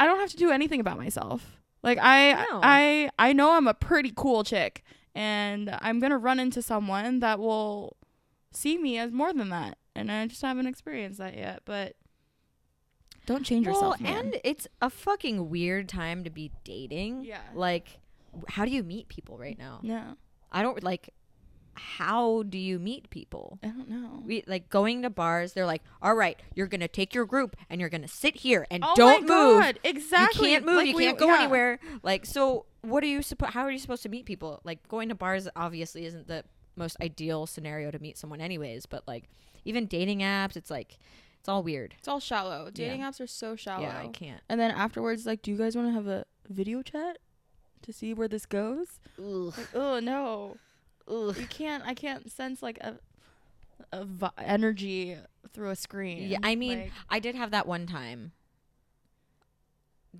[0.00, 1.58] I don't have to do anything about myself.
[1.82, 2.60] Like I, No.
[2.62, 4.82] I, I know I'm a pretty cool chick,
[5.14, 7.96] and I'm gonna run into someone that will
[8.52, 11.62] see me as more than that, and I just haven't experienced that yet.
[11.64, 11.96] But
[13.26, 14.16] don't change well, yourself, man.
[14.16, 17.24] and it's a fucking weird time to be dating.
[17.24, 17.40] Yeah.
[17.54, 18.00] Like,
[18.48, 19.80] how do you meet people right now?
[19.82, 20.16] no,
[20.50, 21.10] I don't like.
[21.74, 23.58] How do you meet people?
[23.62, 24.22] I don't know.
[24.24, 25.52] We like going to bars.
[25.52, 28.84] They're like, "All right, you're gonna take your group and you're gonna sit here and
[28.84, 29.62] oh don't my move.
[29.62, 30.50] God, exactly.
[30.50, 30.76] You can't move.
[30.76, 31.38] Like, you we- can't go yeah.
[31.40, 33.52] anywhere." Like, so what are you supposed?
[33.52, 34.60] How are you supposed to meet people?
[34.64, 36.44] Like, going to bars obviously isn't the
[36.76, 38.86] most ideal scenario to meet someone, anyways.
[38.86, 39.28] But like,
[39.64, 40.98] even dating apps, it's like,
[41.38, 41.94] it's all weird.
[41.98, 42.70] It's all shallow.
[42.72, 43.82] Dating apps are so shallow.
[43.82, 44.42] Yeah, I can't.
[44.48, 47.18] And then afterwards, like, do you guys want to have a video chat
[47.82, 49.00] to see where this goes?
[49.18, 50.56] Like, oh no,
[51.08, 51.36] Ugh.
[51.38, 51.84] you can't.
[51.86, 52.98] I can't sense like a,
[53.92, 55.16] a vi- energy
[55.52, 56.28] through a screen.
[56.28, 58.32] Yeah, I mean, Like- I did have that one time.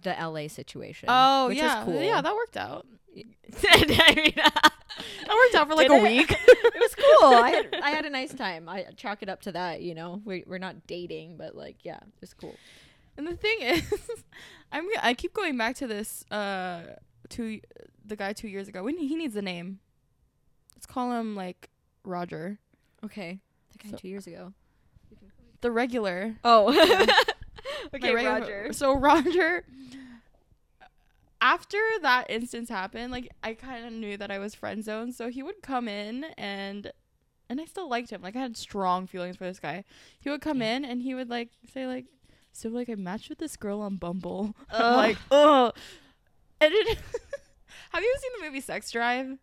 [0.02, 1.08] The LA situation.
[1.10, 2.02] oh which yeah, was cool.
[2.02, 2.86] yeah, that worked out.
[3.16, 4.32] I mean,
[5.26, 6.02] That worked out for like a it?
[6.02, 6.30] week.
[6.48, 7.34] it was cool.
[7.34, 8.68] I had I had a nice time.
[8.68, 9.80] I chalk it up to that.
[9.82, 12.54] You know, we we're not dating, but like, yeah, it was cool.
[13.16, 13.82] And the thing is,
[14.72, 16.82] I'm I keep going back to this uh
[17.28, 17.60] two
[18.04, 18.82] the guy two years ago.
[18.84, 19.80] We, he needs a name.
[20.80, 21.68] Let's call him like
[22.04, 22.58] Roger,
[23.04, 23.38] Okay,
[23.72, 24.54] the guy So- two years ago.
[25.60, 26.36] the regular.
[26.42, 26.68] Oh,
[27.94, 28.72] okay, regular- Roger.
[28.72, 29.66] So Roger,
[31.42, 35.14] after that instance happened, like I kind of knew that I was friend zoned.
[35.14, 36.90] So he would come in and
[37.50, 38.22] and I still liked him.
[38.22, 39.84] Like I had strong feelings for this guy.
[40.18, 42.06] He would come in and he would like say like,
[42.54, 44.54] so like I matched with this girl on Bumble.
[44.72, 45.72] Like, oh.
[46.58, 46.98] And it,
[47.90, 49.36] have you seen the movie Sex Drive?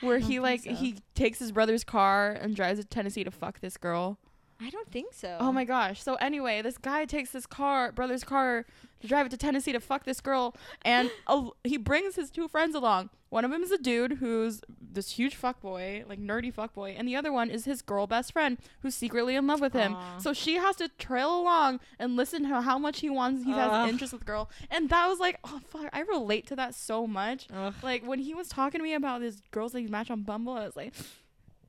[0.00, 0.74] Where he like so.
[0.74, 4.18] he takes his brother's car and drives to Tennessee to fuck this girl.
[4.60, 5.36] I don't think so.
[5.38, 6.02] Oh my gosh.
[6.02, 8.66] So anyway, this guy takes his car, brother's car,
[9.00, 12.48] to drive it to Tennessee to fuck this girl, and uh, he brings his two
[12.48, 13.10] friends along.
[13.30, 17.06] One of them is a dude who's this huge fuckboy, like nerdy fuck boy, and
[17.06, 19.94] the other one is his girl best friend who's secretly in love with him.
[19.94, 20.18] Aw.
[20.18, 23.44] So she has to trail along and listen to how much he wants.
[23.44, 26.56] He has interest with the girl, and that was like, oh fuck, I relate to
[26.56, 27.46] that so much.
[27.54, 27.74] Ugh.
[27.82, 30.54] Like when he was talking to me about his girls that he matched on Bumble,
[30.54, 30.94] I was like,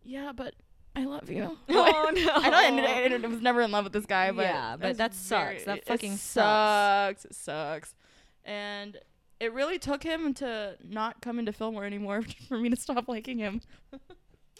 [0.03, 0.55] yeah, but
[0.95, 1.57] I love you.
[1.69, 2.31] Oh no.
[2.35, 4.97] I know I, I, I was never in love with this guy, but Yeah, but
[4.97, 5.63] that sucks.
[5.65, 7.25] That it fucking sucks.
[7.25, 7.93] It sucks,
[8.43, 8.97] and
[9.39, 13.37] it really took him to not come into Fillmore anymore for me to stop liking
[13.37, 13.61] him.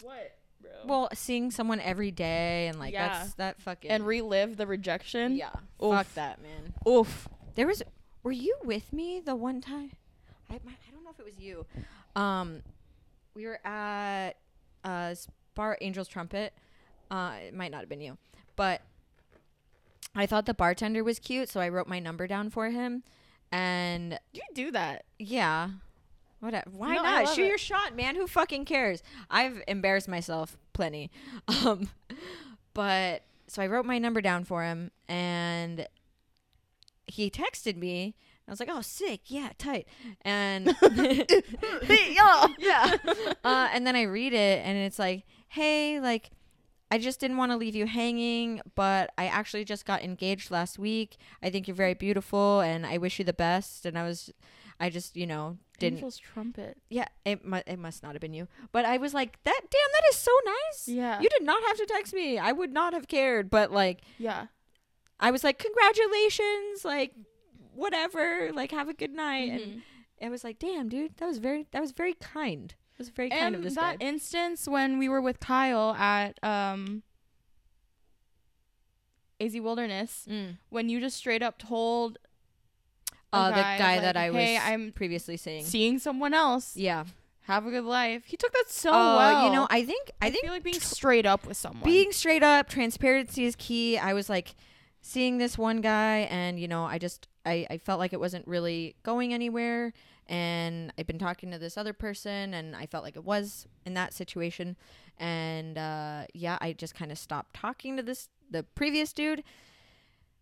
[0.01, 0.37] what?
[0.61, 0.71] Bro.
[0.85, 3.07] Well, seeing someone every day and like Yeah.
[3.09, 5.35] that's that fucking and relive the rejection.
[5.35, 5.49] yeah.
[5.83, 5.93] Oof.
[5.95, 6.73] Fuck that, man.
[6.87, 7.27] Oof.
[7.55, 7.81] There was
[8.23, 9.91] were you with me the one time?
[10.49, 11.65] I my, I don't know if it was you.
[12.15, 12.61] Um
[13.33, 14.33] we were at
[14.83, 15.15] uh
[15.60, 16.54] bar Angel's Trumpet.
[17.12, 18.17] Uh it might not have been you.
[18.56, 18.82] But
[20.15, 23.04] I thought the bartender was cute, so I wrote my number down for him.
[23.52, 25.04] And You do that.
[25.17, 25.69] yeah.
[26.39, 27.26] What why No, I not?
[27.26, 27.48] love Shoot it.
[27.50, 28.15] your shot, man.
[28.15, 29.04] Who fucking cares?
[29.30, 31.12] I've embarrassed myself plenty.
[31.65, 31.89] Um
[32.74, 35.88] but so I wrote my number down for him and
[37.08, 38.15] he texted me.
[38.48, 39.22] I was like, "Oh, sick.
[39.26, 39.88] Yeah, tight."
[40.22, 40.67] And
[41.88, 42.48] yeah.
[42.58, 42.95] yeah.
[43.43, 46.31] Uh, and then I read it and it's like, "Hey, like
[46.91, 50.79] I just didn't want to leave you hanging, but I actually just got engaged last
[50.79, 51.17] week.
[51.43, 54.31] I think you're very beautiful and I wish you the best." And I was
[54.79, 56.77] I just, you know, didn't Angel's trumpet.
[56.89, 58.47] yeah, it mu- it must not have been you.
[58.71, 61.19] But I was like, "That damn, that is so nice." Yeah.
[61.21, 62.38] You did not have to text me.
[62.38, 64.47] I would not have cared, but like yeah.
[65.19, 67.13] I was like, "Congratulations." Like
[67.73, 68.51] whatever.
[68.53, 69.51] Like have a good night.
[69.51, 69.81] And Mhm.
[70.17, 73.41] it was like, "Damn, dude, that was very that was very kind." Was very kind
[73.41, 74.05] and of this that guy.
[74.05, 77.01] instance when we were with Kyle at um
[79.41, 80.57] AZ Wilderness, Mm.
[80.69, 82.17] when you just straight up told
[83.31, 85.63] Uh, the guy, guy like, that I was "Hey, I'm previously seeing.
[85.63, 86.75] seeing someone else.
[86.75, 87.05] Yeah.
[87.43, 88.25] Have a good life.
[88.25, 89.45] He took that so Oh, well.
[89.45, 91.83] you know, I think I, I think feel like being straight up with someone.
[91.89, 93.97] being straight up, transparency is key.
[93.97, 94.55] I was like
[95.01, 98.45] seeing this one guy and you know, I just I, I felt like it wasn't
[98.47, 99.93] really going anywhere
[100.29, 103.95] and I've been talking to this other person and I felt like it was in
[103.95, 104.77] that situation
[105.17, 109.39] and uh yeah, I just kind of stopped talking to this the previous dude.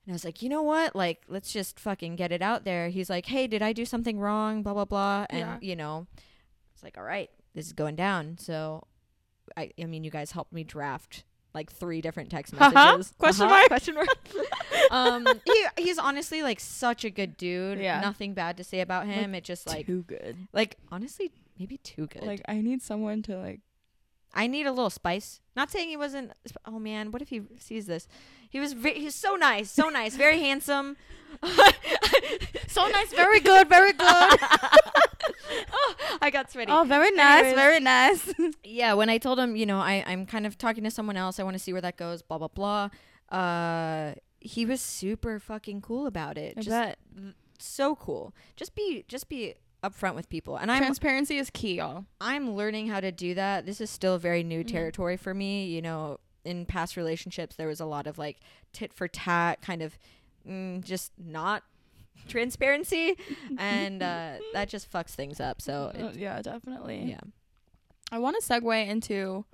[0.05, 0.95] And I was like, you know what?
[0.95, 2.87] Like, let's just fucking get it out there.
[2.87, 4.63] He's like, hey, did I do something wrong?
[4.63, 5.25] Blah, blah, blah.
[5.29, 5.57] And, Yeah.
[5.61, 6.07] you know,
[6.73, 8.37] it's like, all right, this is going down.
[8.37, 8.87] So,
[9.57, 11.25] I, I mean, you guys helped me draft
[11.57, 12.73] like three different text Haha?
[12.97, 13.13] messages.
[13.17, 13.67] Question Uh-huh, mark?
[13.67, 14.07] Question mark.
[14.91, 17.79] um, he, he's honestly like such a good dude.
[17.79, 17.99] Yeah.
[18.01, 19.33] Nothing bad to say about him.
[19.35, 20.35] it just like, too good.
[20.53, 22.23] like honestly, maybe too good.
[22.23, 23.61] Like I need someone to like
[24.33, 25.41] I need a little spice.
[25.55, 26.31] Not saying he wasn't.
[26.65, 28.07] Oh man, what if he sees this?
[28.49, 28.73] He was.
[28.73, 30.95] Ve- he's so nice, so nice, very handsome.
[32.67, 34.39] So nice, very good, very good.
[35.73, 36.71] oh, I got sweaty.
[36.71, 37.55] oh, very nice, Anyways.
[37.55, 38.33] very nice.
[38.63, 41.39] Yeah, when I told him, you know, I I'm kind of talking to someone else.
[41.39, 42.21] I want to see where that goes.
[42.21, 42.89] Blah blah blah.
[43.37, 46.53] Uh, he was super fucking cool about it.
[46.57, 46.97] I just bet.
[47.59, 48.33] so cool.
[48.55, 50.57] Just be just be upfront with people.
[50.57, 52.05] And I'm Transparency is key, y'all.
[52.21, 53.65] I'm learning how to do that.
[53.65, 54.67] This is still very new Mhm.
[54.71, 55.65] territory for me.
[55.67, 58.37] You know, in past relationships, there was a lot of like
[58.73, 59.97] tit for tat, kind of
[60.47, 61.63] mm, just not
[62.27, 63.15] transparency,
[63.57, 65.61] and uh, that just fucks things up.
[65.61, 67.03] So, Uh, yeah, definitely.
[67.09, 67.19] yeah.
[68.11, 69.45] I want to segue into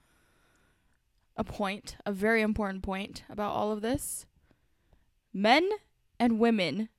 [1.35, 4.25] a point, a very important point about all of this.
[5.33, 5.67] Men
[6.19, 6.89] and women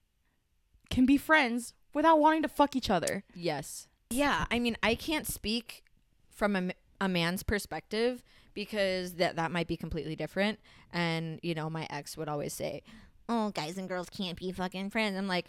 [0.91, 3.23] can be friends without wanting to fuck each other.
[3.35, 3.87] Yes.
[4.11, 4.47] Yeah.
[4.51, 5.85] I mean, I can't speak
[6.31, 8.25] from a man's perspective
[8.55, 10.59] because that that might be completely different.
[10.93, 12.83] And you know, my ex would always say,
[13.29, 15.47] "Oh, guys and girls can't be fucking friends." I'm like,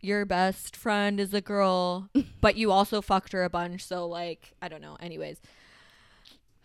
[0.00, 2.08] your best friend is a girl,
[2.40, 3.84] but you also fucked her a bunch.
[3.84, 4.96] So like, I don't know.
[5.00, 5.40] Anyways.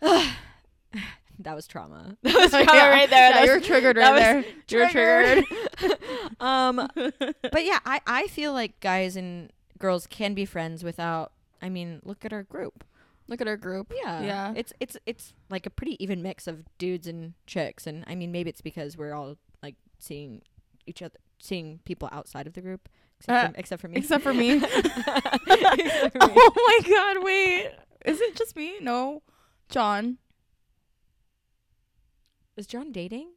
[0.02, 2.16] that was trauma.
[2.22, 3.30] That was trauma right there.
[3.30, 4.44] Yeah, That you're triggered right there.
[4.68, 5.44] You're triggered.
[6.40, 11.68] um but yeah i i feel like guys and girls can be friends without i
[11.68, 12.84] mean look at our group
[13.26, 13.92] Look at our group.
[13.94, 14.52] yeah Yeah.
[14.56, 18.30] it's it's it's like a pretty even mix of dudes and chicks and i mean
[18.32, 19.36] maybe it's because we're all
[20.04, 20.42] seeing
[20.86, 22.88] each other seeing people outside of the group
[23.18, 24.50] except, Uh, for, except for me Except for me.
[24.62, 26.34] Except for me.
[26.36, 27.70] oh my god, wait.
[28.04, 28.74] Is it just me?
[28.80, 29.22] No.
[29.68, 30.18] John.
[32.56, 33.30] is john dating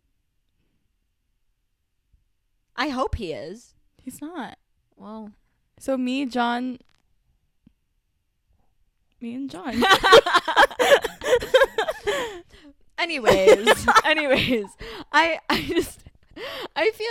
[2.75, 4.57] i hope he is He's not.
[4.95, 5.31] well
[5.79, 6.79] So me, John
[9.19, 9.73] me and John.
[12.99, 14.65] anyways anyways
[15.11, 16.03] i i just
[16.75, 17.07] i feel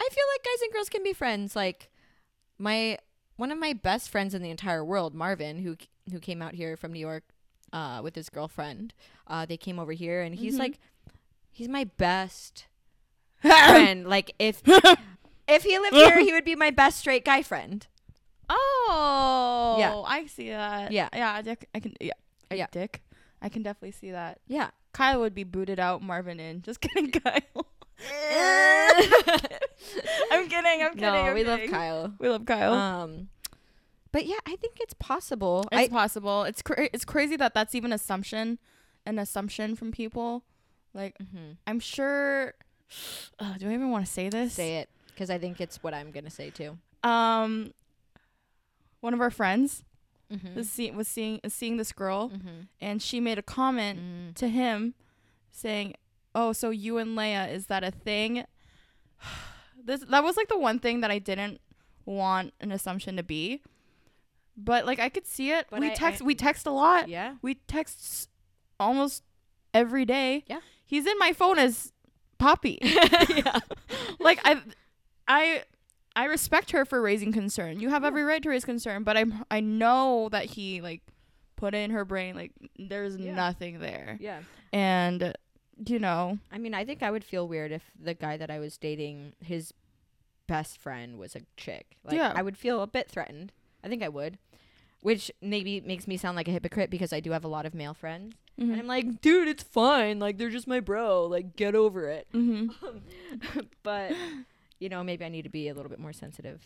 [0.00, 1.90] i feel like guys and girls can be friends like
[2.58, 2.98] my
[3.36, 5.76] one of my best friends in the entire world marvin who
[6.10, 7.24] who came out here from new york
[7.72, 8.92] uh with his girlfriend
[9.26, 10.60] uh they came over here and he's Mhm.
[10.60, 10.78] like
[11.50, 12.66] he's my best
[13.40, 14.62] friend like if
[15.48, 17.86] if he lived here he would be my best straight guy friend
[18.54, 19.94] Oh, Yeah.
[20.04, 20.92] I see that.
[20.92, 21.08] Yeah.
[21.14, 21.68] yeah, Dick.
[21.74, 21.94] I can.
[22.00, 22.12] Yeah,
[22.50, 22.66] Yeah.
[22.70, 23.02] Dick.
[23.40, 24.40] I can definitely see that.
[24.46, 26.02] yeah Kyle would be booted out.
[26.02, 26.60] Marvin in.
[26.60, 27.66] Just kidding, Kyle.
[30.30, 30.82] I'm kidding.
[30.82, 31.00] I'm kidding.
[31.00, 32.72] no I'm we love kyle We love Kyle.
[32.74, 33.28] um
[34.12, 36.44] but yeah i think it's possible it's I, possible.
[36.44, 38.58] It's cra- it's crazy that that's even assumption
[39.06, 40.44] an assumption from people.
[40.94, 41.52] Like Mm-hmm.
[41.66, 42.54] I'm sure.
[43.58, 44.52] Do I even want to say this?
[44.52, 46.76] Say it, because I think it's what I'm gonna say too.
[47.02, 47.72] Um,
[49.00, 49.84] one of our friends
[50.32, 50.54] Mm-hmm.
[50.54, 52.60] was, see- was seeing is seeing this girl, Mm-hmm.
[52.80, 54.34] and she made a comment Mm.
[54.36, 54.94] to him,
[55.50, 55.94] saying,
[56.34, 58.44] "Oh, so you and Leia is that a thing?"
[59.84, 61.60] this that was like the one thing that I didn't
[62.04, 63.62] want an assumption to be,
[64.56, 65.66] but like I could see it.
[65.70, 67.08] But we I- text I- we text a lot.
[67.08, 67.36] Yeah.
[67.42, 68.28] We text
[68.80, 69.22] almost
[69.74, 70.44] every day.
[70.46, 70.60] Yeah.
[70.84, 71.92] he's in my phone as
[72.38, 72.78] Poppy.
[72.82, 73.60] yeah.
[74.18, 74.60] like I,
[75.28, 75.62] I.
[76.14, 77.80] I respect her for raising concern.
[77.80, 78.08] You have Yeah.
[78.08, 81.00] every right to raise concern, but I'm I know that he like
[81.56, 83.34] put in her brain like there's Yeah.
[83.34, 84.18] nothing there.
[84.20, 84.40] Yeah.
[84.74, 85.32] And
[85.86, 88.58] you know, I mean, I think I would feel weird if the guy that I
[88.58, 89.72] was dating, his
[90.46, 91.96] best friend was a chick.
[92.04, 92.32] Like, Yeah.
[92.34, 93.52] I would feel a bit threatened.
[93.84, 94.38] I think I would.
[95.00, 97.74] Which maybe makes me sound like a hypocrite because I do have a lot of
[97.74, 98.34] male friends.
[98.60, 98.70] Mm-hmm.
[98.72, 100.20] And I'm like, dude, it's fine.
[100.20, 101.24] Like, they're just my bro.
[101.26, 102.28] Like, get over it.
[102.32, 102.66] hmm
[103.82, 104.12] but,
[104.78, 106.60] you know, maybe I need to be a little bit more sensitive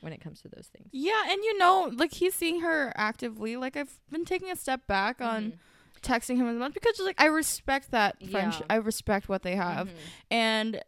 [0.00, 0.88] when it comes to those things.
[0.92, 3.56] yeah, and you know, like he's seeing her actively.
[3.56, 5.52] Like I've been taking a step back on Mhm.
[6.02, 8.66] Texting him as much because like I respect that friendship.
[8.68, 8.74] Yeah.
[8.76, 9.92] I respect what they have, Mhm.
[10.30, 10.80] and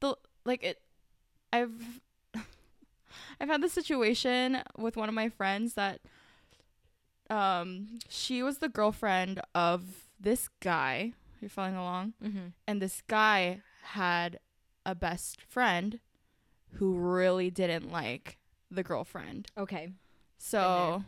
[0.00, 0.80] the like it.
[1.52, 2.00] I've
[3.40, 6.00] I've had this situation with one of my friends that
[7.30, 9.82] um she was the girlfriend of
[10.20, 11.12] this guy.
[11.40, 12.14] You're following along?
[12.22, 12.52] Mhm.
[12.66, 14.40] and this guy had
[14.84, 16.00] a best friend
[16.74, 18.38] who really didn't like
[18.70, 19.48] the girlfriend.
[19.56, 19.92] Okay.
[20.38, 21.04] So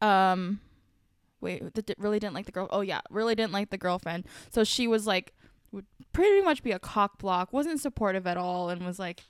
[0.00, 0.60] um
[1.40, 2.68] wait, that really didn't like the girl.
[2.70, 4.26] Oh yeah, really didn't like the girlfriend.
[4.50, 5.32] So she was like
[5.70, 9.22] would pretty much be a cock block, wasn't supportive at all and was like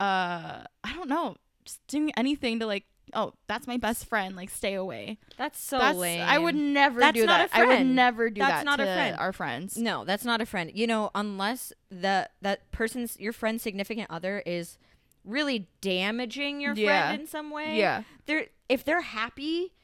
[0.00, 4.50] uh I don't know, just doing anything to like oh, that's my best friend, like
[4.50, 5.18] stay away.
[5.36, 6.22] That's so that's lame.
[6.22, 7.56] I would never That's do not that.
[7.58, 9.16] I would never do That's that That's not a friend.
[9.18, 9.76] our friends.
[9.76, 10.70] No, that's not a friend.
[10.74, 14.78] You know, unless the that person's your friend's significant other is
[15.24, 17.08] really damaging your Yeah.
[17.08, 17.76] friend in some way.
[17.78, 18.02] Yeah.
[18.26, 19.74] They're if they're happy,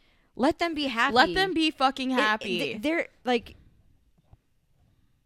[0.41, 1.15] let them be happy.
[1.15, 2.59] Let them be fucking It- happy.
[2.59, 3.57] th- they're like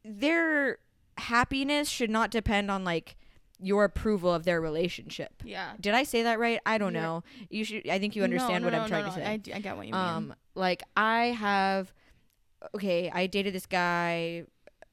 [0.05, 0.79] their
[1.19, 3.17] happiness should not depend on like
[3.61, 5.43] your approval of their relationship.
[5.45, 5.73] yeah.
[5.81, 6.61] Did I say that right?
[6.67, 7.25] I don't You're- know.
[7.49, 9.53] You should I think you understand No, what no, I'm no, trying no, to say.
[9.55, 10.01] I get what you mean.
[10.01, 11.93] Um, like I have,
[12.75, 14.45] okay, I dated this guy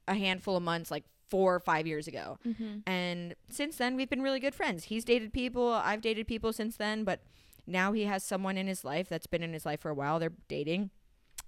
[0.08, 2.80] a handful of months, like four or five years ago, mm-hmm.
[2.86, 4.86] and since then we've been really good friends.
[4.86, 7.22] He's dated people, I've dated people since then, but
[7.72, 10.20] now he has someone in his life that's been in his life for a while.
[10.20, 10.90] They're dating,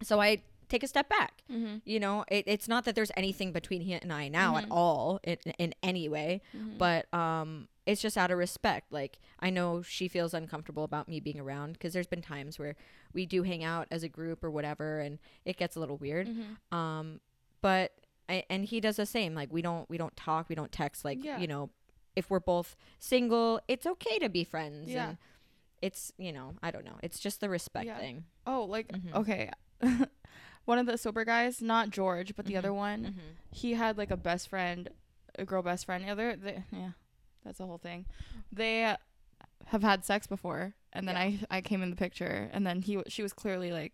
[0.01, 1.43] so I take a step back.
[1.51, 1.77] Mm-hmm.
[1.85, 4.71] You know, it, it's not that there's anything between he and I now at Mhm.
[4.71, 6.77] all in, in any way, Mm-hmm.
[6.77, 11.19] but um it's just out of respect like i know she feels uncomfortable about me
[11.19, 12.77] being around because there's been times where
[13.13, 16.29] we do hang out as a group or whatever and it gets a little weird
[16.29, 16.73] Mm-hmm.
[16.73, 17.19] um
[17.61, 17.91] but
[18.29, 21.03] I, and he does the same like we don't we don't talk we don't text
[21.03, 21.39] like Yeah.
[21.39, 21.71] you know
[22.15, 25.09] if we're both single it's okay to be friends Yeah.
[25.09, 25.17] and
[25.87, 27.99] it's you know i don't know it's just the respect Yeah.
[27.99, 29.13] thing oh, like Mhm.
[29.21, 29.49] okay,
[30.65, 32.57] one of the sober guys, not George, but the Mhm.
[32.61, 33.29] other one, mm-hmm.
[33.51, 34.89] he had like a best friend,
[35.37, 36.03] a girl best friend.
[36.05, 36.91] Yeah, they're, they, yeah,
[37.43, 38.05] that's the whole thing.
[38.51, 38.95] They
[39.67, 41.21] have had sex before, and then Yeah.
[41.51, 43.93] I I came in the picture, and then he she was clearly like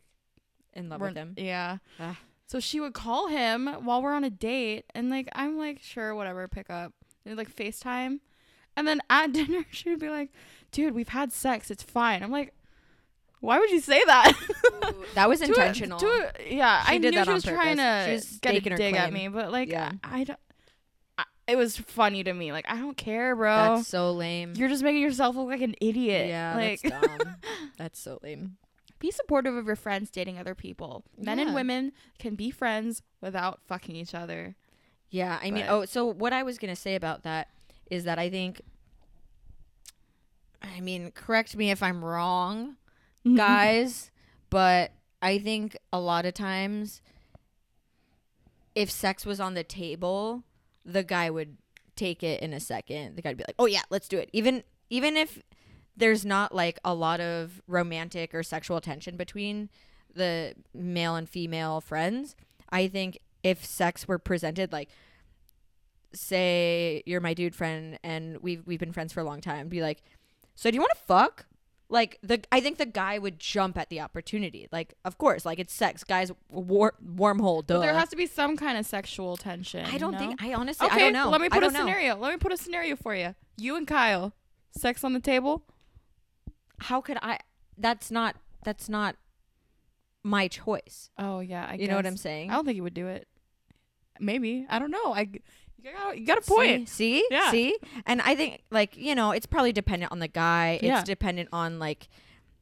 [0.73, 1.78] in love with him Yeah.
[1.99, 2.17] Ah.
[2.45, 6.13] So she would call him while we're on a date, and like I'm like, sure,
[6.15, 6.93] whatever, pick up.
[7.25, 8.19] And like FaceTime,
[8.80, 10.30] and then at dinner she would be like,
[10.72, 11.70] "Dude, we've had sex.
[11.70, 12.54] It's fine." I'm like,
[13.42, 14.34] "Why would you say that?"
[15.15, 17.44] that was To a- intentional to a- yeah, She I did knew that she was
[17.44, 18.06] trying purpose.
[18.06, 19.92] She to was get a dig at me, but like, Yeah.
[20.04, 20.39] I, I don't.
[21.18, 22.52] I, it was funny to me.
[22.52, 23.76] Like, I don't care, bro.
[23.76, 26.28] that's so lame You're just making yourself look like an idiot.
[26.30, 27.36] yeah like, that's dumb
[27.78, 28.58] that's so lame
[29.00, 31.06] be supportive of your friends dating other people.
[31.18, 34.56] Men and women can be friends without fucking each other.
[35.10, 37.48] Yeah, I mean, But- oh, so what I was gonna say about that
[37.89, 38.62] is that I think,
[40.62, 42.76] I mean, correct me if I'm wrong,
[43.26, 43.36] mm-hmm.
[43.36, 44.12] guys,
[44.50, 44.91] but
[45.22, 47.02] I think a lot of times,
[48.76, 50.43] if sex was on the table,
[50.86, 51.58] the guy would
[51.95, 53.15] take it in a second.
[53.15, 55.41] The guy'd be like, "Oh yeah, let's do it," even even if
[55.95, 59.69] there's not like a lot of romantic or sexual tension between
[60.13, 62.36] the male and female friends.
[62.69, 64.90] I think if sex were presented like
[66.13, 69.81] say you're my dude friend and we've we've been friends for a long time, be
[69.81, 70.02] like,
[70.60, 71.45] "So do you want to fuck?"
[71.91, 74.67] Like the I think the guy would jump at the opportunity.
[74.71, 76.31] Like, of course, like it's sex, guys.
[76.51, 77.75] War, wormhole, duh.
[77.75, 79.85] But there has to be some kind of sexual tension.
[79.85, 80.43] I don't think.
[80.43, 81.29] I honestly, Okay, I don't know.
[81.29, 81.79] let me put a know.
[81.79, 82.15] scenario.
[82.15, 83.33] Let me put a scenario for you.
[83.57, 84.33] You and Kyle,
[84.77, 85.63] sex on the table.
[86.79, 87.39] How could I?
[87.77, 88.35] That's not.
[88.63, 89.15] That's not
[90.23, 91.10] my choice.
[91.17, 92.51] Oh yeah, I you know what I'm saying?
[92.51, 93.27] I don't think he would do it.
[94.19, 95.13] Maybe I don't know.
[95.13, 95.27] I
[95.84, 96.90] you got, you got a point.
[96.90, 97.19] See?
[97.21, 97.27] See?
[97.32, 97.52] Yeah.
[97.52, 97.77] See?
[98.06, 100.80] And I think like, you know, it's probably dependent on the guy.
[100.82, 102.08] It's dependent on like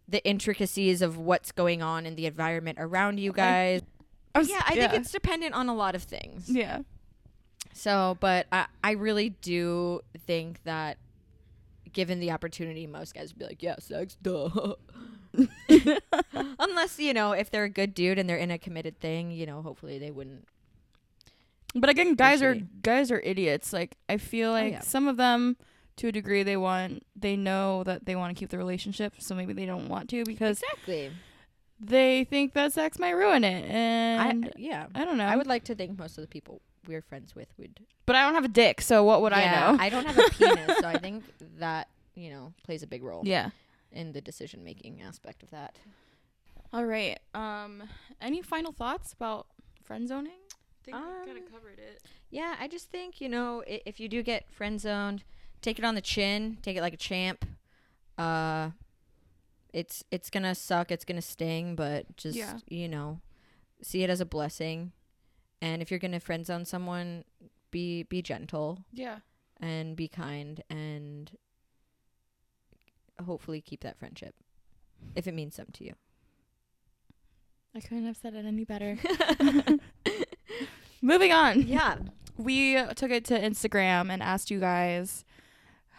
[0.08, 3.82] the intricacies of what's going on in the environment around you guys.
[4.36, 6.50] I'm s- yeah, I think it's dependent on a lot of things.
[6.50, 6.80] yeah.
[7.74, 10.98] So, but I, I really do think that
[11.94, 14.50] given the opportunity, most guys would be like, yeah, sex, duh.
[16.60, 19.46] Unless, you know, if they're a good dude and they're in a committed thing, you
[19.46, 20.48] know, hopefully they wouldn't.
[21.76, 23.74] But again, guys are guys are idiots.
[23.74, 24.80] Like I feel like yeah.
[24.82, 25.58] some of them,
[25.98, 29.36] to a degree, they want they know that they want to keep the relationship, so
[29.36, 31.12] maybe they don't want to because Exactly.
[31.80, 33.66] they think that sex might ruin it.
[33.66, 34.88] I, And yeah.
[34.96, 35.26] I, don't know.
[35.26, 37.82] I would like to think most of the people we're friends with would.
[38.06, 39.84] but I don't have a dick, so what would Yeah, I know?
[39.84, 41.26] I don't have a penis, so I think
[41.60, 43.50] that, you know, plays a big role yeah.
[43.92, 45.78] in the decision making aspect of that.
[46.74, 47.20] All right.
[47.34, 47.84] Um.
[48.22, 49.48] Any final thoughts about
[49.84, 50.40] friend zoning?
[50.88, 52.02] I think Um, we kind of covered it.
[52.30, 55.24] Yeah, I just think you know i- if you do get friend zoned,
[55.62, 57.46] take it on the chin, take it like a champ.
[58.18, 58.72] Uh,
[59.74, 62.60] it's it's gonna suck, it's gonna sting, but just Yeah.
[62.70, 63.22] you know,
[63.82, 64.92] see it as a blessing.
[65.62, 67.26] And if you're gonna friend zone someone,
[67.72, 69.20] be be gentle Yeah.
[69.60, 71.38] and be kind, and
[73.26, 74.36] hopefully keep that friendship
[75.16, 75.96] if it means something to you.
[77.76, 78.98] I couldn't have said it any better.
[81.02, 81.62] Moving on.
[81.64, 81.98] yeah,
[82.38, 85.24] We took it to Instagram and asked you guys,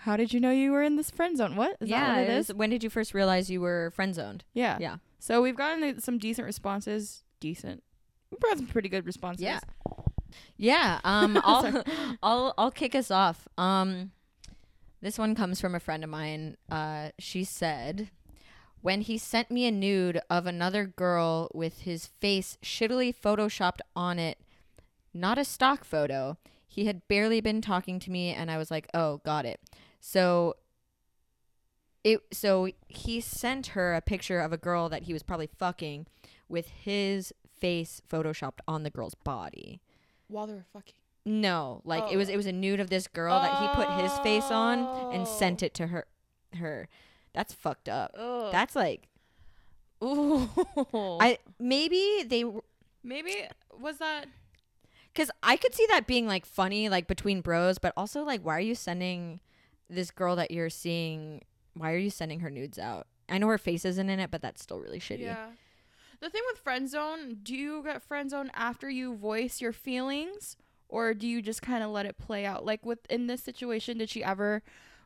[0.03, 1.57] how did you know you were in this friend zone?
[1.57, 2.07] What is yeah.
[2.07, 4.44] that what it is- When did you first realize you were friend zoned?
[4.55, 4.78] Yeah.
[4.80, 4.96] Yeah.
[5.18, 7.24] So we've gotten uh, some decent responses.
[7.40, 7.82] Decent.
[8.30, 9.42] We've got some pretty good responses.
[9.42, 9.61] Yeah.
[10.57, 11.01] Yeah.
[11.05, 11.40] Um.
[11.44, 11.84] I'll
[12.22, 13.49] I'll I'll kick us off.
[13.59, 14.12] Um,
[15.01, 16.57] this one comes from a friend of mine.
[16.70, 18.11] Uh, she said,
[18.80, 24.18] when he sent me a nude of another girl with his face shittily photoshopped on
[24.18, 24.38] it,
[25.19, 26.39] not a stock photo.
[26.66, 29.61] He had barely been talking to me, and I was like, "Oh, got it."
[30.01, 30.55] So.
[32.05, 36.07] It so he sent her a picture of a girl that he was probably fucking
[36.49, 39.81] with his face photoshopped on the girl's body.
[40.29, 40.95] While they were fucking.
[41.27, 42.33] No, like it was Oh.
[42.33, 44.79] it was a nude of this girl that he put his face on
[45.12, 45.25] and Oh.
[45.25, 46.07] sent it to her
[46.57, 46.89] her.
[47.35, 48.12] That's fucked up.
[48.16, 48.51] Oh.
[48.53, 49.09] That's like
[50.03, 50.49] Ooh.
[51.21, 52.45] I maybe they
[53.03, 53.35] Maybe
[53.79, 54.27] was that
[55.15, 58.57] cuz I could see that being like funny like between bros, but also like why
[58.57, 59.41] are you sending
[59.89, 61.43] this girl that you're seeing
[61.75, 63.07] why are you sending her nudes out?
[63.29, 65.21] I know her face isn't in it, but that's still really shitty.
[65.21, 65.51] Yeah.
[66.21, 70.57] The thing with friend zone, do you get friend zone after you voice your feelings
[70.89, 72.65] or do you just kind of let it play out?
[72.65, 74.63] Like with in this situation, did she ever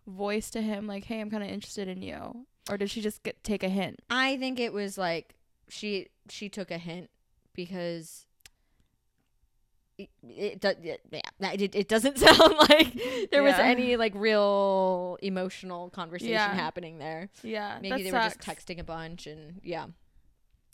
[0.06, 3.22] voice to him like, "Hey, I'm kind of interested in you?" Or did she just
[3.22, 4.00] get take a hint?
[4.08, 5.34] I think it was like
[5.68, 7.10] she she took a hint
[7.54, 8.26] because
[10.22, 15.90] it it, do, yeah, it, it doesn't sound like there was any like real emotional
[15.90, 16.54] conversation Yeah.
[16.54, 17.28] happening there.
[17.42, 19.86] Yeah, Maybe they were just texting a bunch and yeah.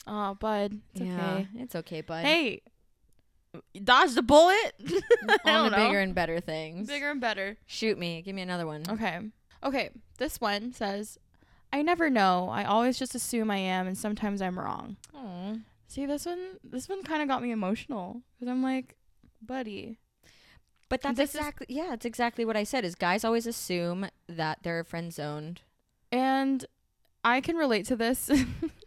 [0.07, 1.49] Oh, bud, it's yeah, okay.
[1.57, 2.24] it's okay, bud.
[2.24, 2.62] Hey,
[3.83, 4.74] dodge the bullet.
[4.81, 5.87] On don't the know.
[5.89, 6.87] bigger and better things.
[6.89, 7.57] bigger and better.
[7.66, 8.22] Shoot me.
[8.22, 8.85] Give me another one.
[8.89, 9.18] Okay.
[9.64, 9.91] Okay.
[10.18, 11.18] This one says,
[11.72, 12.49] I never know.
[12.51, 14.97] I always just assume I am, and sometimes I'm wrong.
[15.14, 15.55] Aw.
[15.89, 18.97] See, this one, this one kind of got me emotional because I'm like,
[19.41, 19.99] buddy.
[20.89, 22.84] But that's This is- exactly yeah, it's exactly what I said.
[22.84, 25.61] Is guys always assume that they're friend zoned.
[26.11, 26.64] And
[27.24, 28.30] I can relate to this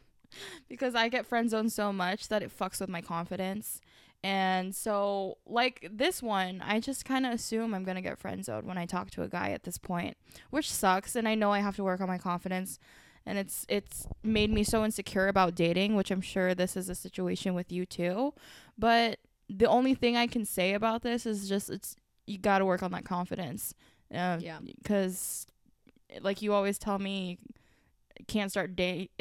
[0.70, 3.80] because I get friend zoned so much that it fucks with my confidence.
[4.24, 8.45] And so, like this one, I just kind of assume I'm going to get friend
[8.45, 10.16] zoned when I talk to a guy at this point,
[10.52, 11.16] which sucks.
[11.16, 12.78] And I know I have to work on my confidence.
[13.26, 16.95] And it's it's made me so insecure about dating, which I'm sure this is a
[16.95, 18.34] situation with you too.
[18.78, 19.20] But
[19.58, 21.95] the only thing I can say about this is just it's
[22.26, 23.74] you got to work on that confidence.
[24.14, 24.60] Uh, Yeah.
[24.82, 25.45] Because,
[26.22, 27.38] like you always tell me,
[28.28, 29.12] can't start date.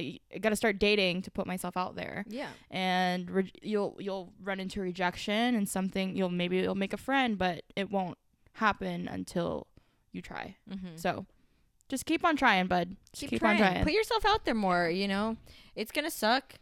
[0.40, 2.48] Got to start dating to put myself out there, Yeah.
[2.70, 6.16] and re- you'll you'll run into rejection and something.
[6.16, 8.18] You'll maybe you'll make a friend, but it won't
[8.54, 9.66] happen until
[10.12, 10.56] you try.
[10.70, 10.96] Mm-hmm.
[10.96, 11.24] So,
[11.88, 12.96] just keep on trying, bud.
[13.12, 13.62] Just keep, keep, trying.
[13.62, 13.84] on trying.
[13.84, 15.36] Put yourself out there more, you know.
[15.76, 16.54] It's going to suck.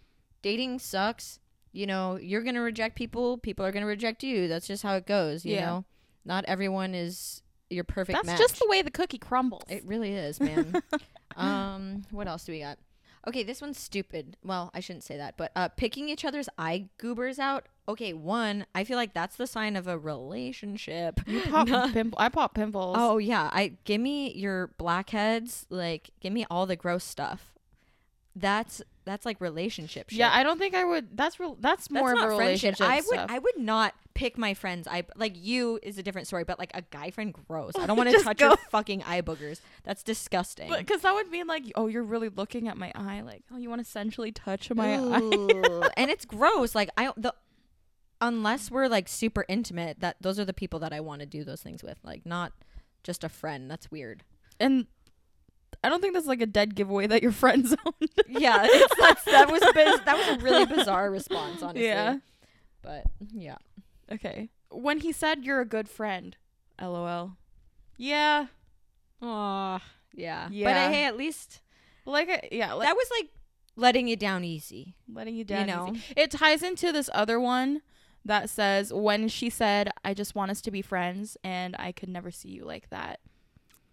[0.42, 1.40] Dating sucks.
[1.72, 4.48] You know, you're going to reject people, people are going to reject you.
[4.48, 5.66] That's just how it goes, you Yeah.
[5.66, 5.84] know.
[6.24, 8.38] Not everyone is your perfect That's match.
[8.38, 9.62] just the way the cookie crumbles.
[9.68, 10.82] It really is, man.
[11.36, 12.78] um, what else do we got?
[13.26, 14.36] Okay, this one's stupid.
[14.42, 17.66] Well, I shouldn't say that, but uh, picking each other's eye goobers out.
[17.88, 21.20] Okay, one, I feel like that's the sign of a relationship.
[21.26, 22.18] you pop pimple.
[22.18, 22.96] I pop pimples.
[22.98, 25.66] Oh yeah, I give me your blackheads.
[25.68, 27.54] Like, give me all the gross stuff.
[28.40, 30.18] That's that's like relationship shit.
[30.18, 31.16] Yeah, I don't think I would.
[31.16, 31.56] That's real.
[31.60, 32.78] That's that's more not of a friendship.
[32.78, 33.30] relationship I would stuff.
[33.30, 34.86] I would not pick my friends.
[34.86, 37.72] I like you is a different story, but like a guy friend, gross.
[37.78, 39.60] I don't want to touch go- your fucking eye boogers.
[39.84, 40.70] That's disgusting.
[40.70, 43.22] Because that would mean like, oh, you're really looking at my eye.
[43.22, 45.88] Like, oh, you want to sensually touch my eye.
[45.96, 46.74] And it's gross.
[46.74, 47.34] Like I the
[48.20, 51.44] unless we're like super intimate, that those are the people that I want to do
[51.44, 51.98] those things with.
[52.02, 52.52] Like not
[53.02, 53.70] just a friend.
[53.70, 54.24] That's weird.
[54.60, 54.86] And
[55.84, 57.78] I don't think that's like a dead giveaway that you're friend zoned.
[58.28, 61.84] Yeah, that was biz- that was a really bizarre response, honestly.
[61.86, 62.18] Yeah.
[62.82, 63.56] But yeah.
[64.12, 64.50] Okay.
[64.70, 66.36] When he said you're a good friend,
[66.80, 67.36] lol.
[67.96, 68.46] Yeah.
[69.22, 69.80] Aw,
[70.14, 70.44] yeah.
[70.48, 70.86] But Yeah.
[70.86, 71.60] uh, hey, at least
[72.04, 72.72] Like, uh, yeah.
[72.74, 73.30] Like, that was like
[73.76, 74.94] letting you down easy.
[75.12, 75.68] letting you down.
[75.68, 75.92] You know.
[75.94, 76.02] easy.
[76.16, 77.82] It ties into this other one
[78.24, 82.08] that says when she said, "I just want us to be friends, and I could
[82.08, 83.20] never see you like that."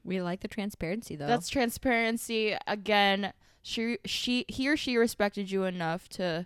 [0.05, 1.27] We like the transparency though.
[1.27, 2.55] That's transparency.
[2.67, 6.45] Again, she she he or she respected you enough to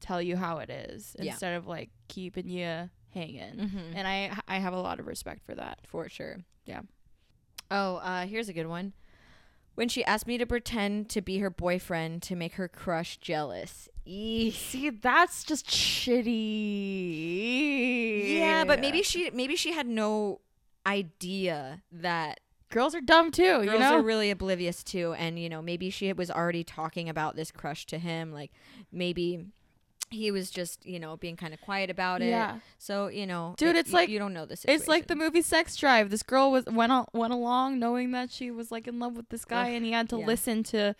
[0.00, 1.32] tell you how it is Yeah.
[1.32, 3.56] instead of like keeping you hanging.
[3.56, 3.92] Mhm.
[3.96, 5.80] And I I have a lot of respect for that.
[5.86, 6.38] for sure.
[6.64, 6.82] Yeah.
[7.70, 8.92] Oh, uh, here's a good one.
[9.74, 13.88] When she asked me to pretend to be her boyfriend to make her crush jealous.
[14.06, 15.66] See, that's just
[17.02, 18.36] shitty.
[18.38, 20.40] Yeah, but maybe she maybe she had no
[20.86, 22.40] idea that
[22.72, 23.98] girls are dumb too, girls you know?
[23.98, 27.86] are really oblivious too, and you know maybe she was already talking about this crush
[27.86, 28.50] to him like
[28.90, 29.46] maybe
[30.10, 32.58] he was just you know being kind of quiet about it yeah.
[32.76, 35.16] so you know Dude, it- it's y- like- you don't know this It's like the
[35.16, 36.10] movie Sex Drive.
[36.10, 39.28] This girl was went al- went along knowing that she was like in love with
[39.30, 40.26] this guy, Ugh, and he had to yeah.
[40.26, 40.94] listen to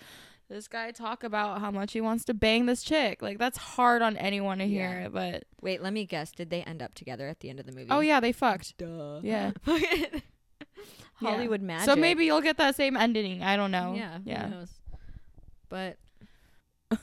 [0.49, 3.21] this guy talk about how much he wants to bang this chick.
[3.23, 5.01] Like that's hard on anyone to Yeah.
[5.01, 5.11] hear.
[5.11, 7.73] But wait let me guess did they end up together at the end of the
[7.73, 8.79] movie oh yeah, they fucked.
[8.79, 9.51] duh Yeah.
[11.23, 13.43] hollywood magic So maybe you'll get that same ending.
[13.43, 13.95] I don't know.
[13.97, 14.45] yeah Yeah.
[14.49, 14.71] who knows?
[15.69, 15.97] but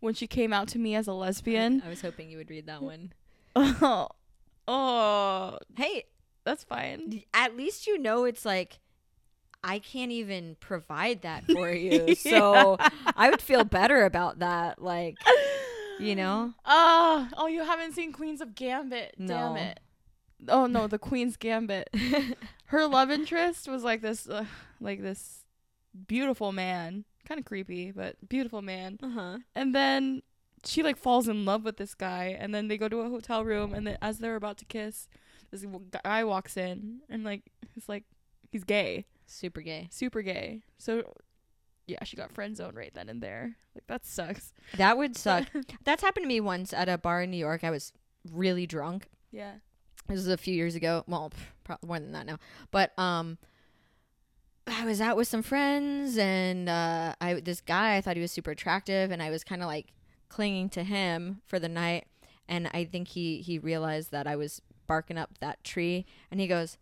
[0.00, 1.82] When she came out to me as a lesbian.
[1.82, 3.12] I, I was hoping you would read that one
[3.56, 4.08] oh.
[4.68, 5.58] Oh.
[5.76, 6.04] hey
[6.44, 7.22] That's fine.
[7.34, 8.78] at least you know it's like
[9.64, 12.14] I can't even provide that for you.
[12.14, 12.76] So
[13.16, 14.80] I would feel better about that.
[14.80, 15.16] Like,
[15.98, 16.54] you know?
[16.64, 19.16] Oh, oh, you haven't seen Queens of Gambit.
[19.18, 19.34] No.
[19.34, 19.80] Damn it.
[20.46, 21.90] Oh no, the Queen's Gambit.
[22.68, 24.44] Her love interest was like this, uh,
[24.80, 25.44] like this
[26.06, 28.98] beautiful man, kind of creepy, but beautiful man.
[29.02, 29.38] uh-huh.
[29.54, 30.22] And then
[30.64, 33.44] she like falls in love with this guy, and then they go to a hotel
[33.44, 35.08] room, and then as they're about to kiss,
[35.50, 35.64] this
[36.04, 37.42] guy walks in, and like
[37.74, 38.04] he's like
[38.50, 39.88] he's gay, Super gay.
[39.90, 40.62] super gay.
[40.78, 41.04] So
[41.86, 43.56] yeah, she got friend zoned right then and there.
[43.74, 44.52] Like that sucks.
[44.76, 45.46] That would suck.
[45.84, 47.64] That's happened to me once at a bar in New York.
[47.64, 47.92] I was
[48.30, 49.08] really drunk.
[49.30, 49.52] Yeah.
[50.08, 51.04] This was a few years ago.
[51.06, 51.30] Well,
[51.64, 52.38] probably more than that now.
[52.70, 53.38] But um
[54.66, 58.32] I was out with some friends and uh I this guy I thought he was
[58.32, 59.92] super attractive and I was kind of like
[60.28, 62.06] clinging to him for the night
[62.48, 66.46] and I think he he realized that I was barking up that tree and he
[66.46, 66.78] goes,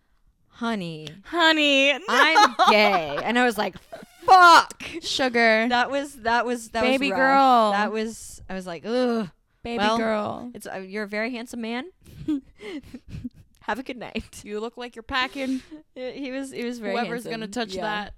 [0.49, 3.77] "Honey, Honey, I'm gay." And I was like,
[4.25, 8.85] "Fuck." sugar, That was that was that baby was girl, That was I was like,
[8.87, 9.29] "Ugh."
[9.67, 10.51] Baby well, girl.
[10.55, 11.91] It's uh, you're a very handsome man.
[13.63, 14.43] Have a good night.
[14.45, 15.61] You look like you're packing.
[15.95, 17.33] He was he was very Whoever's handsome.
[17.33, 17.83] gonna touch yeah.
[17.83, 18.15] that,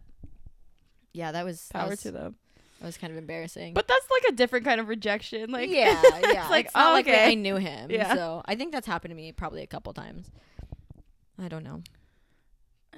[1.12, 2.34] Yeah, that was that power was, to them.
[2.80, 3.72] That was kind of embarrassing.
[3.72, 5.50] But that's like a different kind of rejection.
[5.50, 6.42] Like yeah, yeah.
[6.42, 7.30] it's like it's oh, like okay.
[7.30, 7.90] I knew him.
[7.90, 8.14] Yeah.
[8.14, 10.30] So I think that's happened to me probably a couple times.
[11.40, 11.82] I don't know.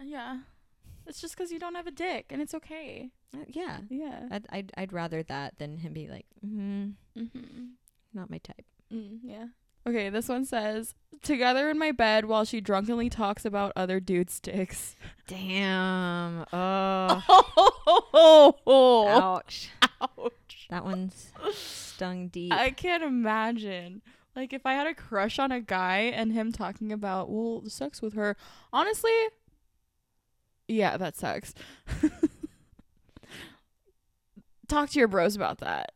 [0.03, 0.39] yeah,
[1.07, 3.11] it's just because you don't have a dick, and it's okay.
[3.35, 3.79] Uh, yeah.
[3.91, 4.29] Yeah.
[4.31, 7.67] I'd, I'd I'd rather that than him be like, mm, Mm-hmm.
[8.15, 8.65] Not my type.
[8.93, 9.47] Mm, yeah.
[9.87, 14.39] Okay, this one says together in my bed while she drunkenly talks about other dudes'
[14.41, 14.97] dicks.
[15.27, 16.45] Damn.
[16.53, 17.23] Oh.
[18.67, 19.71] Oh, Ouch.
[20.01, 20.67] ouch.
[20.71, 22.53] That one's stung deep.
[22.53, 24.03] I can't imagine.
[24.37, 28.01] Like if I had a crush on a guy and him talking about well sex
[28.01, 28.37] with her,
[28.73, 29.11] honestly,
[30.69, 31.55] yeah, that sucks.
[34.69, 35.93] Talk to your bros about that.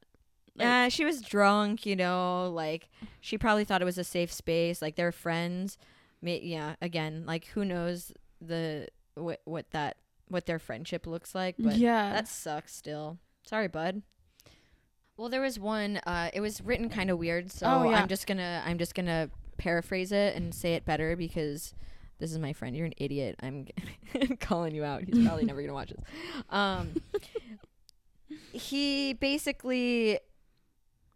[0.56, 2.88] Like, Uh, she was drunk, you know, like
[3.20, 5.76] she probably thought it was a safe space, like they're friends.
[6.22, 9.96] May, yeah, again, like who knows the what what that
[10.28, 13.18] what their friendship looks like, but yeah, that sucks still.
[13.44, 14.02] Sorry, bud.
[15.16, 18.00] Well, there was one uh it was written kind of weird, so Oh, yeah.
[18.00, 21.74] I'm just going to I'm just going to paraphrase it and say it better because
[22.18, 22.74] this is my friend.
[22.76, 23.36] You're an idiot.
[23.42, 23.66] I'm
[24.40, 25.02] calling you out.
[25.04, 26.00] He's probably never going to watch this.
[26.48, 26.94] Um
[28.52, 30.18] he basically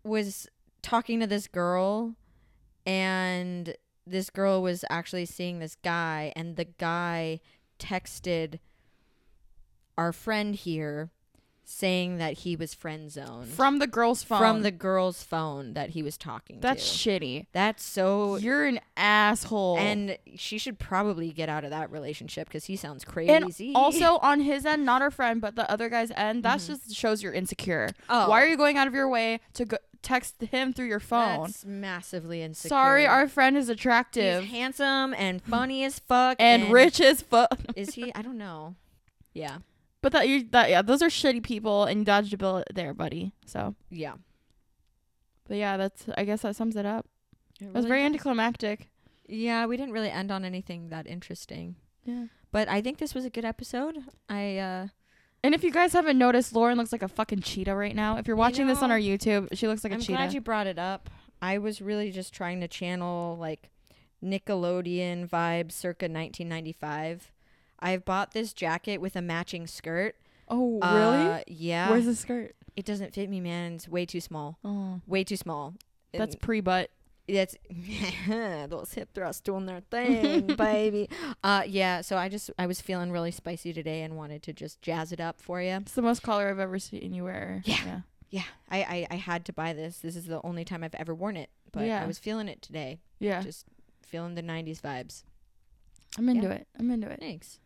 [0.05, 0.49] was
[0.83, 2.15] talking to this girl
[2.87, 3.75] and
[4.07, 7.41] this girl was actually seeing this guy and the guy
[7.79, 8.59] texted
[9.97, 11.11] our friend here
[11.71, 14.39] saying that he was friend zoned From the girl's phone.
[14.39, 17.11] from the girl's phone that he was talking That's to.
[17.11, 17.47] shitty.
[17.53, 19.77] That's so You're an asshole.
[19.77, 23.73] and she should probably get out of that relationship because he sounds And crazy.
[23.75, 27.23] also on his end, not her friend, but the other guy's end, that just shows
[27.23, 27.89] you're insecure.
[27.89, 28.03] Mm-hmm.
[28.09, 31.01] oh, Why are you going out of your way to go- text him through your
[31.01, 31.45] phone?
[31.47, 32.69] That's massively insecure.
[32.69, 37.59] Sorry, our friend is He's attractive handsome and funny as fuck and, rich as fuck.
[37.77, 38.15] Is he?
[38.15, 38.75] I don't know.
[39.35, 39.59] Yeah,
[40.03, 42.93] But that you that yeah, those are shitty people and you dodged a bullet there,
[42.95, 43.33] buddy.
[43.47, 44.15] So, yeah.
[45.47, 47.07] but yeah, that's I guess that sums it up.
[47.61, 48.07] It It was very does.
[48.07, 48.89] anticlimactic.
[49.29, 52.27] Yeah, we didn't really end on anything that interesting, Yeah.
[52.51, 53.99] but I think this was a good episode.
[54.29, 54.87] I uh
[55.45, 58.17] And if you guys haven't noticed, Lauren looks like a fucking cheetah right now.
[58.17, 60.13] If you're watching this on know, our YouTube, she looks like a I'm cheetah.
[60.17, 61.09] glad you brought it up.
[61.41, 63.71] I was really just trying to channel like
[64.23, 67.31] Nickelodeon vibes circa 1995.
[67.81, 70.17] I've bought this jacket with a matching skirt.
[70.49, 71.27] oh, really?
[71.33, 71.91] Uh, yeah.
[71.91, 72.55] Where's the skirt?
[72.77, 73.75] it doesn't fit me, man.
[73.75, 74.59] It's way too small.
[74.65, 75.75] Oh, Way too small.
[76.13, 76.91] that's And pre butt.
[77.29, 77.57] That's
[78.69, 81.09] those hip thrusts doing their thing, baby.
[81.43, 82.01] Uh, yeah.
[82.01, 85.21] So I just I was feeling really spicy today and wanted to just jazz it
[85.21, 85.77] up for you.
[85.77, 87.63] It's the most color I've ever seen you wear.
[87.65, 87.77] Yeah.
[87.85, 88.01] yeah.
[88.31, 90.01] Yeah, I, I I had to buy this.
[90.01, 92.03] This is the only time I've ever worn it, but Yeah.
[92.03, 93.01] I was feeling it today.
[93.19, 93.43] Yeah.
[93.43, 93.65] Just
[94.03, 95.23] feeling the 90s vibes.
[96.19, 96.55] I'm into yeah.
[96.55, 96.67] it.
[96.79, 97.21] I'm into it.
[97.21, 97.59] Thanks.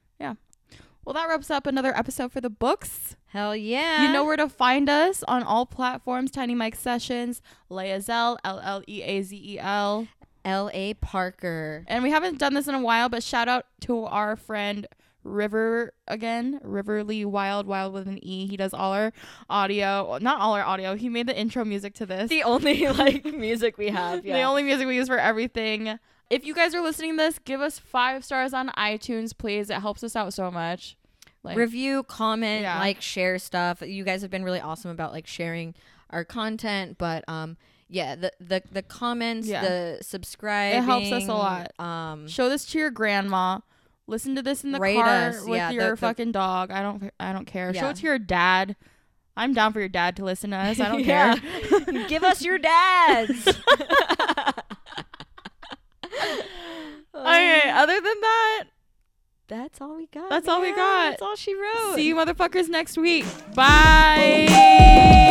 [1.04, 3.16] Well, that wraps up another episode for the books.
[3.26, 4.04] Hell yeah.
[4.06, 8.60] You know where to find us on all platforms Tiny Mike Sessions, Leah Zell, L
[8.62, 10.06] L E A Z E L.
[11.00, 11.84] Parker.
[11.88, 14.86] And we haven't done this in a while, but shout out to our friend
[15.24, 18.46] River again, Riverly Wild, Wild with an E.
[18.46, 19.12] He does all our
[19.48, 20.96] audio, not all our audio.
[20.96, 22.28] He made the intro music to this.
[22.28, 24.22] The only like music we have.
[24.22, 25.98] The only music we use for everything.
[26.32, 29.68] If you guys are listening to this, give us five stars on iTunes, please.
[29.68, 30.96] It helps us out so much.
[31.42, 32.78] Like, review, comment, Yeah.
[32.78, 33.82] like, share stuff.
[33.82, 35.74] You guys have been really awesome about like sharing
[36.08, 37.56] our content, but um,
[37.88, 39.60] yeah, the the the comments, Yeah.
[39.62, 41.78] the subscribing, it helps us a lot.
[41.78, 43.58] Um, show this to your grandma.
[44.06, 46.70] Listen to this in the car us, with yeah, your the- fucking dog.
[46.70, 47.10] I don't.
[47.20, 47.74] I don't care.
[47.74, 48.74] Show it to your dad.
[49.36, 50.80] I'm down for your dad to listen to us.
[50.80, 51.04] I don't
[51.92, 52.06] care.
[52.08, 53.48] Give us your dads.
[57.14, 57.72] all right.
[57.74, 58.64] Other than that,
[59.48, 60.30] that's all we got.
[60.30, 61.10] That's all we got.
[61.10, 61.94] That's all she wrote.
[61.94, 63.24] See you motherfuckers next week.
[63.54, 65.30] Bye.